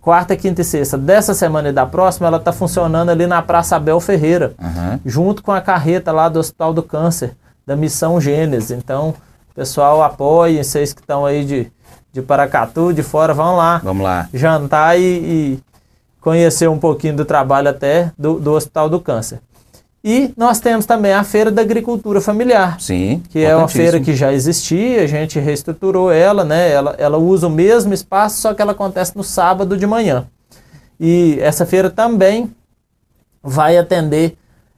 [0.00, 3.76] quarta, quinta e sexta dessa semana e da próxima, ela está funcionando ali na Praça
[3.76, 5.00] Abel Ferreira, uhum.
[5.06, 7.34] junto com a carreta lá do Hospital do Câncer,
[7.66, 8.70] da Missão Gênesis.
[8.70, 9.14] Então,
[9.54, 11.72] pessoal, apoiem, vocês que estão aí de
[12.12, 13.78] de Paracatu, de fora, vão lá.
[13.78, 14.28] Vamos lá.
[14.34, 15.58] Jantar e, e
[16.20, 19.40] conhecer um pouquinho do trabalho até do, do Hospital do Câncer.
[20.04, 22.80] E nós temos também a Feira da Agricultura Familiar.
[22.80, 23.22] Sim.
[23.30, 26.70] Que é uma feira que já existia, a gente reestruturou ela, né?
[26.72, 30.26] Ela, ela usa o mesmo espaço, só que ela acontece no sábado de manhã.
[30.98, 32.52] E essa feira também
[33.42, 34.36] vai atender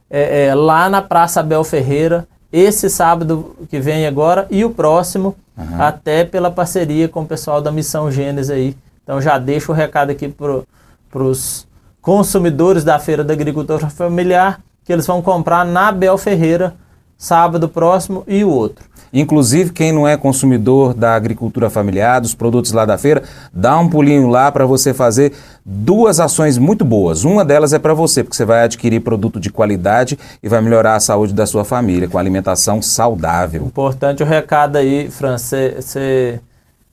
[0.09, 5.35] é, é, lá na Praça Abel Ferreira, esse sábado que vem agora e o próximo,
[5.57, 5.81] uhum.
[5.81, 8.77] até pela parceria com o pessoal da Missão Gênesis aí.
[9.03, 11.67] Então já deixo o recado aqui para os
[12.01, 16.75] consumidores da Feira da Agricultura Familiar, que eles vão comprar na Bel Ferreira,
[17.17, 18.85] sábado próximo e o outro.
[19.15, 23.89] Inclusive, quem não é consumidor da agricultura familiar, dos produtos lá da feira, dá um
[23.89, 25.31] pulinho lá para você fazer
[25.65, 27.23] duas ações muito boas.
[27.23, 30.95] Uma delas é para você, porque você vai adquirir produto de qualidade e vai melhorar
[30.95, 33.63] a saúde da sua família com alimentação saudável.
[33.63, 35.37] Importante o recado aí, Fran.
[35.37, 36.41] Você,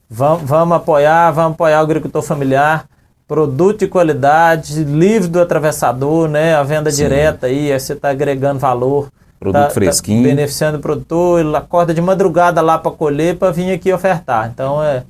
[0.09, 2.85] vamos, vamos apoiar, vamos apoiar o agricultor familiar.
[3.27, 6.55] Produto de qualidade, livre do atravessador, né?
[6.55, 7.03] A venda Sim.
[7.03, 9.09] direta aí, aí você está agregando valor.
[9.43, 10.23] Produto tá, fresquinho.
[10.23, 14.49] Tá beneficiando o produtor, ele acorda de madrugada lá para colher para vir aqui ofertar.
[14.55, 15.03] Então é,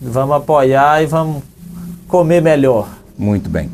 [0.00, 1.42] vamos apoiar e vamos
[2.08, 2.88] comer melhor.
[3.18, 3.70] Muito bem.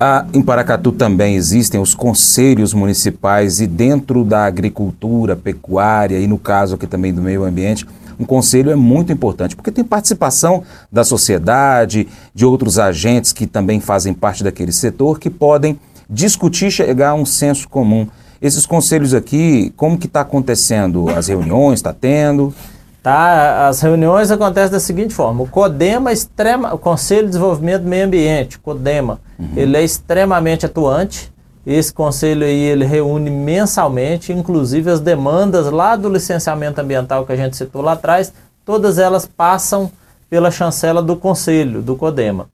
[0.00, 6.36] Ah, em Paracatu também existem os conselhos municipais e dentro da agricultura, pecuária e no
[6.36, 7.86] caso aqui também do meio ambiente,
[8.18, 13.78] um conselho é muito importante porque tem participação da sociedade, de outros agentes que também
[13.78, 15.78] fazem parte daquele setor que podem
[16.10, 18.08] discutir, chegar a um senso comum.
[18.42, 21.08] Esses conselhos aqui, como que está acontecendo?
[21.10, 22.52] As reuniões, está tendo?
[23.00, 27.82] Tá, as reuniões acontecem da seguinte forma: o CODEMA é extrema, o Conselho de Desenvolvimento
[27.82, 29.20] do Meio Ambiente, CODEMA,
[29.56, 31.32] ele é extremamente atuante.
[31.64, 37.36] Esse conselho aí ele reúne mensalmente, inclusive as demandas lá do licenciamento ambiental que a
[37.36, 38.32] gente citou lá atrás,
[38.64, 39.88] todas elas passam
[40.28, 42.48] pela chancela do conselho, do CODEMA.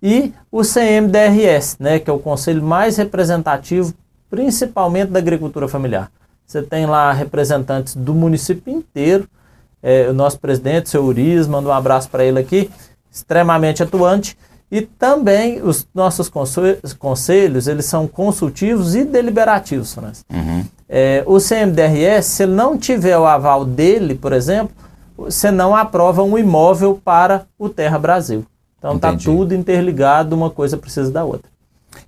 [0.00, 3.92] E o CMDRS, né, que é o conselho mais representativo,
[4.30, 6.10] principalmente da agricultura familiar.
[6.46, 9.28] Você tem lá representantes do município inteiro,
[9.82, 12.70] é, o nosso presidente, seu Uriz, manda um abraço para ele aqui,
[13.10, 14.36] extremamente atuante.
[14.70, 20.24] E também os nossos conse- conselhos, eles são consultivos e deliberativos, França.
[20.88, 24.74] É, o CMDRS, se não tiver o aval dele, por exemplo,
[25.16, 28.44] você não aprova um imóvel para o Terra Brasil.
[28.78, 31.50] Então está tudo interligado, uma coisa precisa da outra.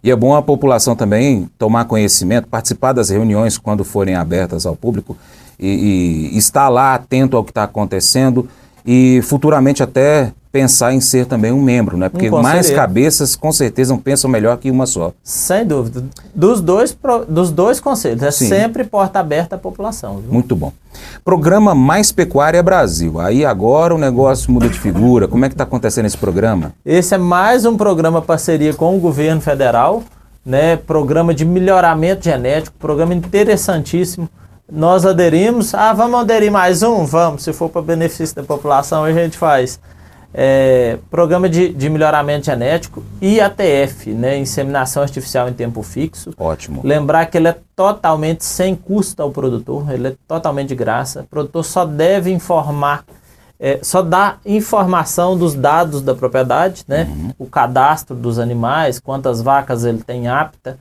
[0.03, 4.77] E é bom a população também tomar conhecimento, participar das reuniões quando forem abertas ao
[4.77, 5.17] público
[5.59, 8.49] e, e estar lá atento ao que está acontecendo
[8.91, 12.09] e futuramente até pensar em ser também um membro, né?
[12.09, 12.75] Porque mais conselheiro.
[12.75, 15.13] cabeças com certeza não pensam melhor que uma só.
[15.23, 16.05] Sem dúvida.
[16.35, 16.97] Dos dois,
[17.29, 18.23] dos dois conselhos.
[18.23, 18.49] É Sim.
[18.49, 20.21] sempre porta aberta à população.
[20.21, 20.33] Viu?
[20.33, 20.73] Muito bom.
[21.23, 23.21] Programa Mais Pecuária Brasil.
[23.21, 25.29] Aí agora o negócio muda de figura.
[25.29, 26.73] Como é que está acontecendo esse programa?
[26.83, 30.03] Esse é mais um programa parceria com o governo federal,
[30.47, 30.77] né?
[30.77, 34.31] Programa de melhoramento genético, programa interessantíssimo.
[34.71, 35.75] Nós aderimos.
[35.75, 37.07] Ah, vamos aderir mais um?
[37.07, 37.43] Vamos.
[37.43, 39.81] Se for para benefício da população, a gente faz.
[40.35, 44.37] É, programa de, de melhoramento genético IATF, né?
[44.37, 46.35] Inseminação artificial em tempo fixo.
[46.37, 46.83] Ótimo.
[46.85, 51.23] Lembrar que ele é totalmente sem custo ao produtor, ele é totalmente de graça.
[51.23, 53.05] O produtor só deve informar,
[53.59, 57.09] é, só dá informação dos dados da propriedade, né?
[57.39, 60.79] O cadastro dos animais, quantas vacas ele tem apta.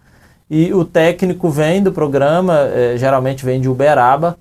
[0.50, 4.38] E o técnico vem do programa, é, geralmente vem de Uberaba,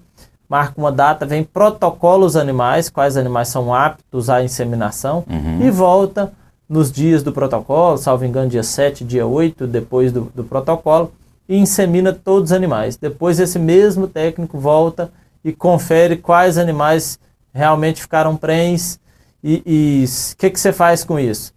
[0.49, 5.25] marca uma data, vem protocolo os animais, quais animais são aptos à inseminação,
[5.65, 6.33] e volta
[6.69, 11.13] nos dias do protocolo, salvo engano, dia 7, dia 8, depois do, do protocolo,
[11.49, 12.97] e insemina todos os animais.
[12.97, 15.11] Depois esse mesmo técnico volta
[15.45, 17.19] e confere quais animais
[17.53, 19.01] realmente ficaram prens
[19.43, 21.53] e o que, que você faz com isso?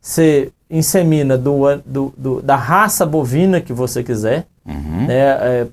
[0.00, 5.06] Você insemina do, do- do- da raça bovina que você quiser, né?
[5.08, 5.66] É,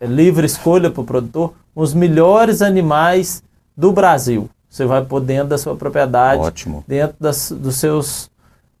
[0.00, 3.42] é livre escolha para o produtor, os melhores animais
[3.76, 4.48] do Brasil.
[4.68, 6.82] Você vai pôr dentro da sua propriedade, Ótimo.
[6.88, 8.30] dentro das, dos seus,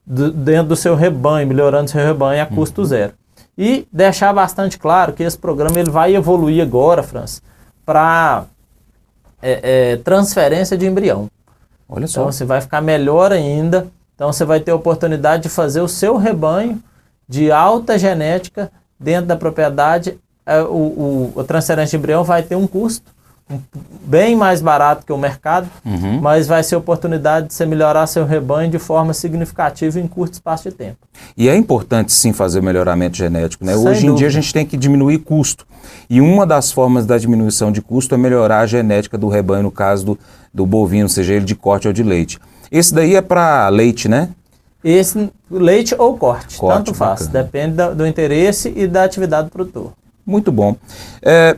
[0.04, 3.12] do- dentro do seu rebanho, melhorando seu rebanho a custo zero.
[3.56, 7.40] E deixar bastante claro que esse programa ele vai evoluir agora, França,
[7.84, 8.44] para
[9.42, 11.28] é, é, transferência de embrião.
[11.88, 12.22] Olha só.
[12.22, 13.86] Então você vai ficar melhor ainda.
[14.22, 16.80] Então você vai ter a oportunidade de fazer o seu rebanho
[17.28, 20.16] de alta genética dentro da propriedade.
[20.46, 23.10] É, O, o- a transferência de embrião vai ter um custo
[24.04, 25.68] bem mais barato que o mercado,
[26.22, 30.70] mas vai ser oportunidade de você melhorar seu rebanho de forma significativa em curto espaço
[30.70, 30.98] de tempo.
[31.36, 33.74] E é importante sim fazer o melhoramento genético, né?
[33.76, 34.26] Sem Hoje em dia dúvida.
[34.28, 35.66] a gente tem que diminuir custo.
[36.08, 39.70] E uma das formas da diminuição de custo é melhorar a genética do rebanho, no
[39.72, 40.18] caso do,
[40.54, 42.38] do bovino, seja ele de corte ou de leite.
[42.72, 44.30] Esse daí é para leite, né?
[44.82, 47.44] Esse leite ou corte, Corte, tanto faz, bacana.
[47.44, 49.92] depende da- do interesse e da atividade do produtor.
[50.26, 50.74] Muito bom.
[51.20, 51.56] É,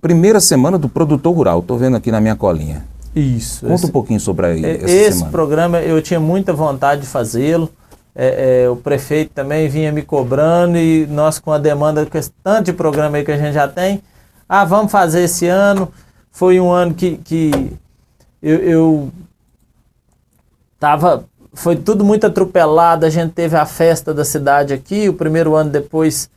[0.00, 2.84] primeira semana do produtor rural, estou vendo aqui na minha colinha.
[3.14, 3.66] Isso.
[3.66, 5.30] Conta um pouquinho sobre aí, É, essa Esse semana.
[5.30, 7.70] programa eu tinha muita vontade de fazê-lo.
[8.14, 12.30] É, é, o prefeito também vinha me cobrando e nós com a demanda com esse
[12.42, 14.02] tanto de programa aí que a gente já tem.
[14.48, 15.88] Ah, vamos fazer esse ano.
[16.30, 17.72] Foi um ano que, que
[18.42, 19.10] eu, eu
[20.82, 21.24] tava
[21.54, 23.06] foi tudo muito atropelado.
[23.06, 26.28] A gente teve a festa da cidade aqui, o primeiro ano depois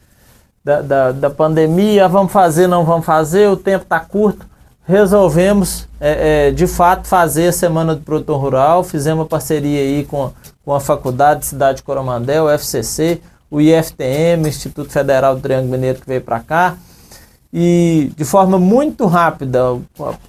[0.64, 2.08] da, da, da pandemia.
[2.08, 4.46] Vamos fazer, não vamos fazer, o tempo está curto.
[4.88, 8.84] Resolvemos, é, é, de fato, fazer a Semana do Produtor Rural.
[8.84, 10.32] Fizemos uma parceria aí com,
[10.64, 13.20] com a Faculdade Cidade de Coromandel, o FCC,
[13.50, 16.76] o IFTM, Instituto Federal do Triângulo Mineiro, que veio para cá.
[17.52, 19.62] E de forma muito rápida,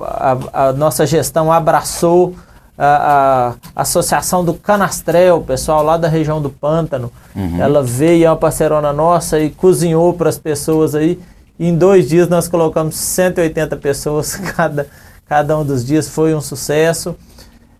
[0.00, 2.34] a, a, a nossa gestão abraçou
[2.78, 7.10] a, a, Associação do Canastrel, pessoal lá da região do Pântano.
[7.34, 7.60] Uhum.
[7.60, 11.18] Ela veio, é uma parceirona nossa, e cozinhou para as pessoas aí.
[11.58, 14.86] Em dois dias nós colocamos 180 pessoas, cada,
[15.26, 17.16] cada um dos dias foi um sucesso.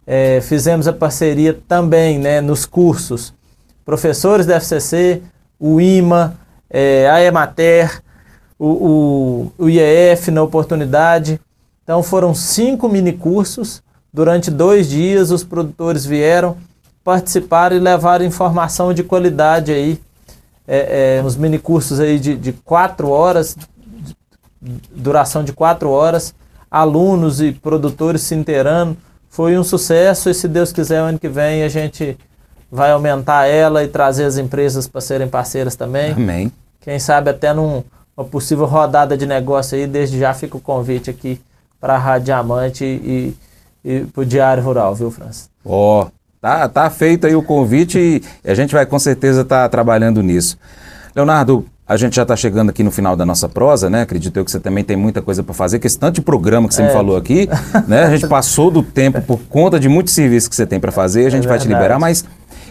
[0.07, 3.35] É, fizemos a parceria também né, nos cursos.
[3.85, 5.23] Professores da FCC,
[5.59, 6.37] o IMA,
[6.71, 8.03] é, a Emater,
[8.59, 11.41] o, o, o IEF na oportunidade.
[11.83, 13.83] Então foram cinco mini cursos
[14.17, 16.57] Durante dois dias, os produtores vieram
[17.05, 20.01] participar e levar informação de qualidade aí,
[20.67, 23.55] é, é, uns minicursos aí de, de quatro horas,
[24.91, 26.35] duração de quatro horas,
[26.71, 28.97] alunos e produtores se inteirando.
[29.29, 32.17] Foi um sucesso e se Deus quiser, ano que vem a gente
[32.73, 36.13] vai aumentar ela e trazer as empresas para serem parceiras também.
[36.13, 36.51] Amém.
[36.81, 37.85] Quem sabe até numa
[38.31, 41.39] possível rodada de negócio aí, desde já fica o convite aqui
[41.79, 43.37] para a Rádio Diamante e,
[43.87, 45.49] e para o Diário Rural, viu, França?
[45.65, 46.11] Ó, oh,
[46.41, 50.25] tá, tá feito aí o convite e a gente vai com certeza estar tá trabalhando
[50.25, 50.59] nisso.
[51.15, 54.03] Leonardo, a gente já está chegando aqui no final da nossa prosa, né?
[54.03, 56.67] Acredito eu que você também tem muita coisa para fazer, que esse tanto de programa
[56.67, 56.87] que você é.
[56.89, 57.49] me falou aqui,
[57.87, 58.07] né?
[58.07, 61.25] A gente passou do tempo por conta de muitos serviços que você tem para fazer,
[61.25, 62.25] a gente é vai te liberar, mas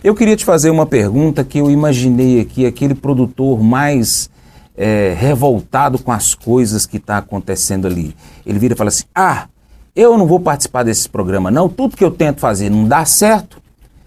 [0.03, 4.29] eu queria te fazer uma pergunta que eu imaginei aqui, aquele produtor mais
[4.77, 8.13] é, revoltado com as coisas que está acontecendo ali.
[8.45, 9.47] Ele vira e fala assim: ah,
[9.95, 11.69] eu não vou participar desse programa, não.
[11.69, 13.63] Tudo que eu tento fazer não dá certo.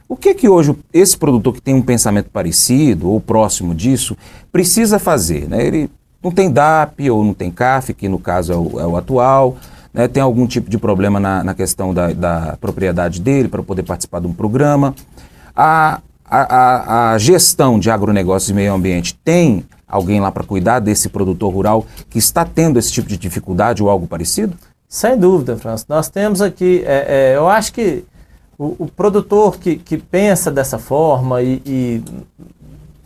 [0.08, 4.16] O que que hoje esse produtor que tem um pensamento parecido ou próximo disso
[4.50, 5.48] precisa fazer?
[5.48, 5.66] Né?
[5.66, 5.90] Ele
[6.22, 9.56] não tem DAP ou não tem CAF, que no caso é o, é o atual,
[9.92, 10.08] né?
[10.08, 14.20] tem algum tipo de problema na, na questão da, da, propriedade dele para poder participar
[14.20, 14.94] de um programa.
[15.54, 21.08] A, a, a, gestão de agronegócios e meio ambiente tem alguém lá para cuidar desse
[21.08, 24.56] produtor rural que está tendo esse tipo de dificuldade ou algo parecido?
[24.88, 25.84] Sem dúvida, França.
[25.86, 28.04] Nós temos aqui, é, é, eu acho que
[28.58, 32.04] o, o, produtor que, que pensa dessa forma e, e,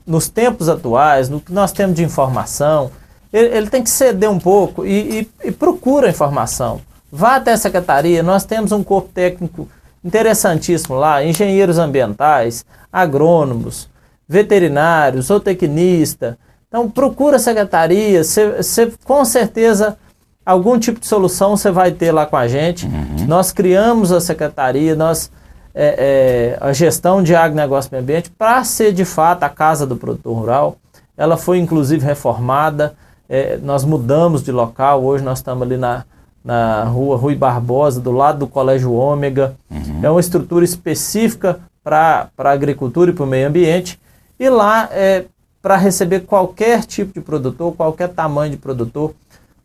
[0.06, 2.92] nos tempos atuais, no que nós temos de informação,
[3.32, 6.80] ele, ele tem que ceder um pouco e, e, e, procura informação.
[7.10, 9.68] Vá até a secretaria, nós temos um corpo técnico
[10.04, 13.88] interessantíssimo lá, engenheiros ambientais, agrônomos,
[14.28, 16.38] veterinários, zootecnista.
[16.68, 19.98] Então procura a secretaria, você com certeza
[20.44, 22.86] algum tipo de solução você vai ter lá com a gente.
[22.86, 23.26] Uhum.
[23.26, 25.30] Nós criamos a secretaria, nós
[25.74, 29.86] é, é, a gestão de agronegócio e meio ambiente para ser de fato a casa
[29.86, 30.76] do produtor rural.
[31.16, 32.94] Ela foi inclusive reformada,
[33.28, 36.04] é, nós mudamos de local, hoje nós estamos ali na,
[36.44, 39.54] na rua Rui Barbosa, do lado do Colégio Ômega.
[39.70, 40.00] Uhum.
[40.02, 43.98] É uma estrutura específica para a agricultura e para o meio ambiente.
[44.38, 45.24] E lá é
[45.62, 49.14] para receber qualquer tipo de produtor, qualquer tamanho de produtor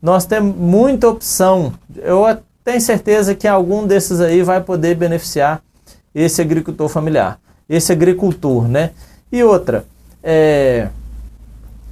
[0.02, 1.74] nós temos muita opção.
[1.96, 2.26] Eu
[2.64, 5.62] tenho certeza que algum desses aí vai poder beneficiar
[6.14, 7.40] esse agricultor familiar,
[7.70, 8.92] esse agricultor, né?
[9.32, 9.86] E outra,
[10.24, 10.90] é,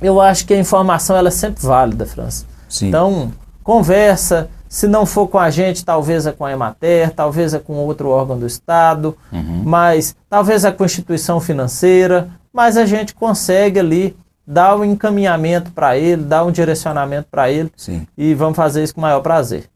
[0.02, 2.46] eu acho que a informação ela é sempre válida, França.
[2.68, 2.88] Sim.
[2.88, 3.32] Então,
[3.64, 7.74] conversa, se não for com a gente, talvez é com a Emater, talvez é com
[7.74, 9.64] outro órgão do Estado, uhum.
[9.64, 15.72] mas talvez é com a instituição financeira, mas a gente consegue ali dá um encaminhamento
[15.72, 18.06] para ele, dá um direcionamento para ele Sim.
[18.18, 19.70] e vamos fazer isso com o maior prazer.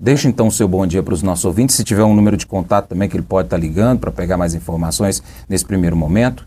[0.00, 2.46] Deixa então o seu bom dia para os nossos ouvintes, se tiver um número de
[2.46, 6.46] contato também que ele pode estar tá ligando para pegar mais informações nesse primeiro momento.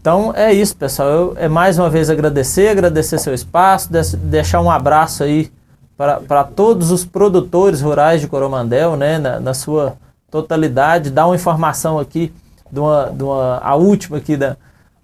[0.00, 1.08] Então é isso, pessoal.
[1.08, 5.50] Eu é mais uma vez agradecer, agradecer seu espaço, deixar um abraço aí
[5.96, 9.96] para todos os produtores rurais de Coromandel, né, na, na sua
[10.28, 12.32] totalidade, dar uma informação aqui
[12.70, 14.56] de uma, de uma a última aqui da,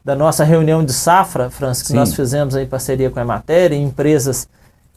[0.05, 1.96] da nossa reunião de safra, Francis, que Sim.
[1.96, 4.48] nós fizemos em parceria com a Emater, empresas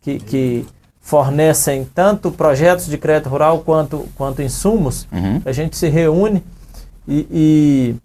[0.02, 0.66] que, que
[1.04, 5.42] fornecem tanto projetos de crédito rural quanto, quanto insumos, uhum.
[5.46, 6.42] a gente se reúne
[7.06, 7.96] e, e,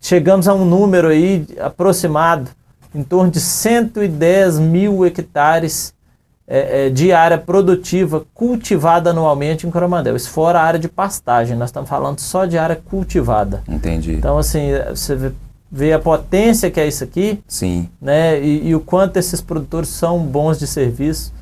[0.00, 2.50] chegamos a um número aí aproximado,
[2.94, 5.92] em torno de 110 mil hectares
[6.46, 10.16] é, é, de área produtiva cultivada anualmente em Coromandel.
[10.16, 13.62] Isso fora a área de pastagem, nós estamos falando só de área cultivada.
[13.68, 14.14] Entendi.
[14.14, 15.32] Então, assim, você
[15.70, 17.40] ver a potência que é isso aqui.
[17.46, 17.88] Sim.
[18.00, 18.40] Né?
[18.40, 21.32] E, e o quanto esses produtores são bons de serviço.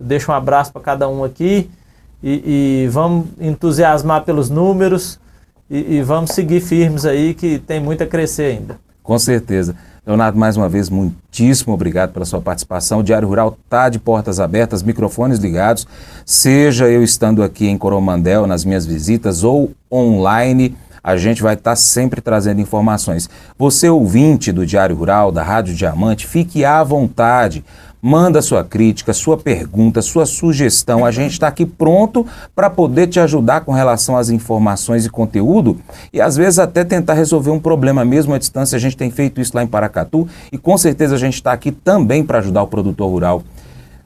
[0.00, 1.70] deixo um abraço para cada um aqui
[2.22, 5.18] e, e, vamos entusiasmar pelos números
[5.70, 8.78] e, e vamos seguir firmes aí, que tem muito a crescer ainda.
[9.02, 9.76] Com certeza.
[10.04, 13.00] Leonardo, mais uma vez, muitíssimo obrigado pela sua participação.
[13.00, 15.86] O Diário Rural está de portas abertas, microfones ligados,
[16.24, 20.76] seja eu estando aqui em Coromandel nas minhas visitas ou online,
[21.06, 23.30] a gente vai estar tá sempre trazendo informações.
[23.56, 27.64] Você, ouvinte do Diário Rural, da Rádio Diamante, fique à vontade.
[28.02, 31.04] Manda sua crítica, sua pergunta, sua sugestão.
[31.04, 32.26] A gente está aqui pronto
[32.56, 35.78] para poder te ajudar com relação às informações e conteúdo
[36.12, 38.74] e às vezes até tentar resolver um problema mesmo à distância.
[38.74, 41.70] A gente tem feito isso lá em Paracatu e com certeza a gente está aqui
[41.70, 43.44] também para ajudar o produtor rural.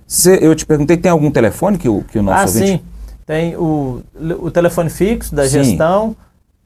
[0.07, 2.73] Cê, eu te perguntei, tem algum telefone que o, que o nosso ah, ouvinte...
[2.73, 2.81] sim.
[3.27, 4.03] Tem o,
[4.41, 5.63] o telefone fixo da sim.
[5.63, 6.17] gestão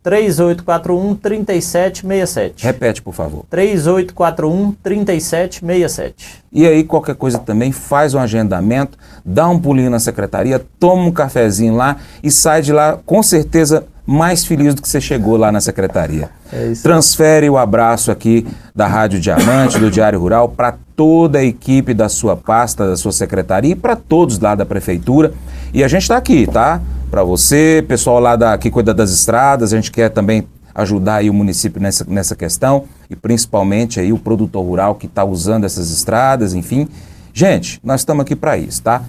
[0.05, 2.62] 3841 3767.
[2.62, 3.46] Repete, por favor.
[3.48, 6.44] 3841 3767.
[6.52, 11.11] E aí, qualquer coisa também, faz um agendamento, dá um pulinho na secretaria, toma um
[11.11, 15.50] cafezinho lá e sai de lá com certeza mais feliz do que você chegou lá
[15.50, 16.28] na secretaria.
[16.52, 16.82] É isso.
[16.82, 22.11] Transfere o abraço aqui da Rádio Diamante, do Diário Rural, para toda a equipe da
[22.11, 25.32] sua pasta, da sua secretaria e para todos lá da prefeitura.
[25.72, 26.82] E a gente está aqui, tá?
[27.14, 31.30] Para você, pessoal lá da, que cuida das estradas, a gente quer também ajudar aí
[31.30, 35.92] o município nessa, nessa questão e principalmente aí o produtor rural que está usando essas
[35.92, 36.88] estradas, enfim.
[37.32, 39.00] Gente, nós estamos aqui para isso, tá?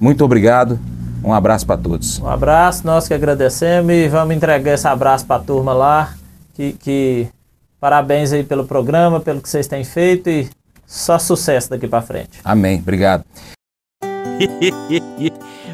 [0.00, 0.80] Muito obrigado,
[1.22, 2.18] um abraço para todos.
[2.20, 6.14] Um abraço, nós que agradecemos e vamos entregar esse abraço para a turma lá,
[6.54, 7.28] que, que
[7.78, 10.48] parabéns aí pelo programa, pelo que vocês têm feito e
[10.86, 12.40] só sucesso daqui para frente.
[12.42, 13.22] Amém, obrigado.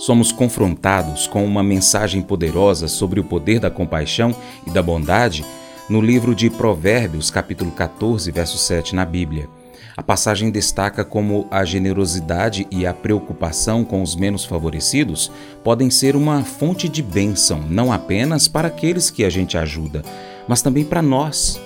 [0.00, 4.34] Somos confrontados com uma mensagem poderosa sobre o poder da compaixão
[4.66, 5.44] e da bondade
[5.90, 9.46] no livro de Provérbios, capítulo 14, verso 7 na Bíblia.
[9.94, 15.30] A passagem destaca como a generosidade e a preocupação com os menos favorecidos
[15.62, 20.02] podem ser uma fonte de bênção, não apenas para aqueles que a gente ajuda,
[20.48, 21.60] mas também para nós.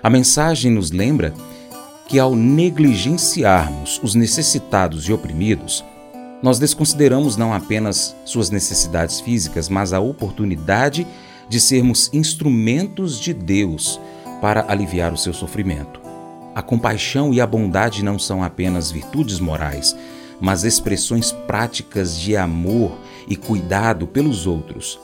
[0.00, 1.34] A mensagem nos lembra
[2.06, 5.84] que ao negligenciarmos os necessitados e oprimidos,
[6.42, 11.06] nós desconsideramos não apenas suas necessidades físicas, mas a oportunidade
[11.48, 14.00] de sermos instrumentos de Deus
[14.40, 16.00] para aliviar o seu sofrimento.
[16.54, 19.96] A compaixão e a bondade não são apenas virtudes morais,
[20.40, 24.98] mas expressões práticas de amor e cuidado pelos outros.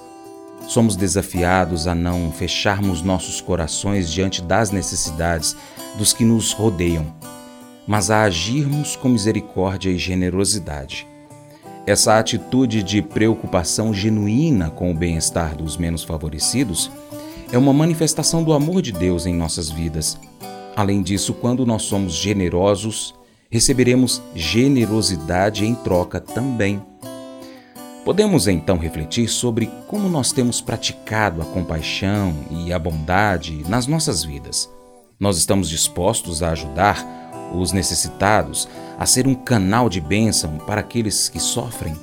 [0.68, 5.56] Somos desafiados a não fecharmos nossos corações diante das necessidades
[5.96, 7.12] dos que nos rodeiam,
[7.86, 11.11] mas a agirmos com misericórdia e generosidade.
[11.86, 16.90] Essa atitude de preocupação genuína com o bem-estar dos menos favorecidos
[17.52, 20.18] é uma manifestação do amor de Deus em nossas vidas
[20.74, 23.14] Além disso, quando nós somos generosos,
[23.50, 26.82] receberemos generosidade em troca também.
[28.04, 34.24] Podemos então refletir sobre como nós temos praticado a compaixão e a bondade nas nossas
[34.24, 34.68] vidas.
[35.20, 37.06] Nós estamos dispostos a ajudar
[37.54, 41.96] os necessitados, a ser um canal de bênção para aqueles que sofrem.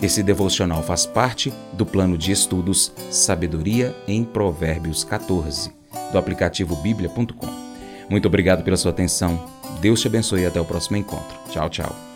[0.00, 5.72] Esse devocional faz parte do plano de estudos Sabedoria em Provérbios 14
[6.12, 7.66] do aplicativo bíblia.com.
[8.08, 9.44] Muito obrigado pela sua atenção.
[9.80, 11.36] Deus te abençoe e até o próximo encontro.
[11.50, 12.15] Tchau, tchau.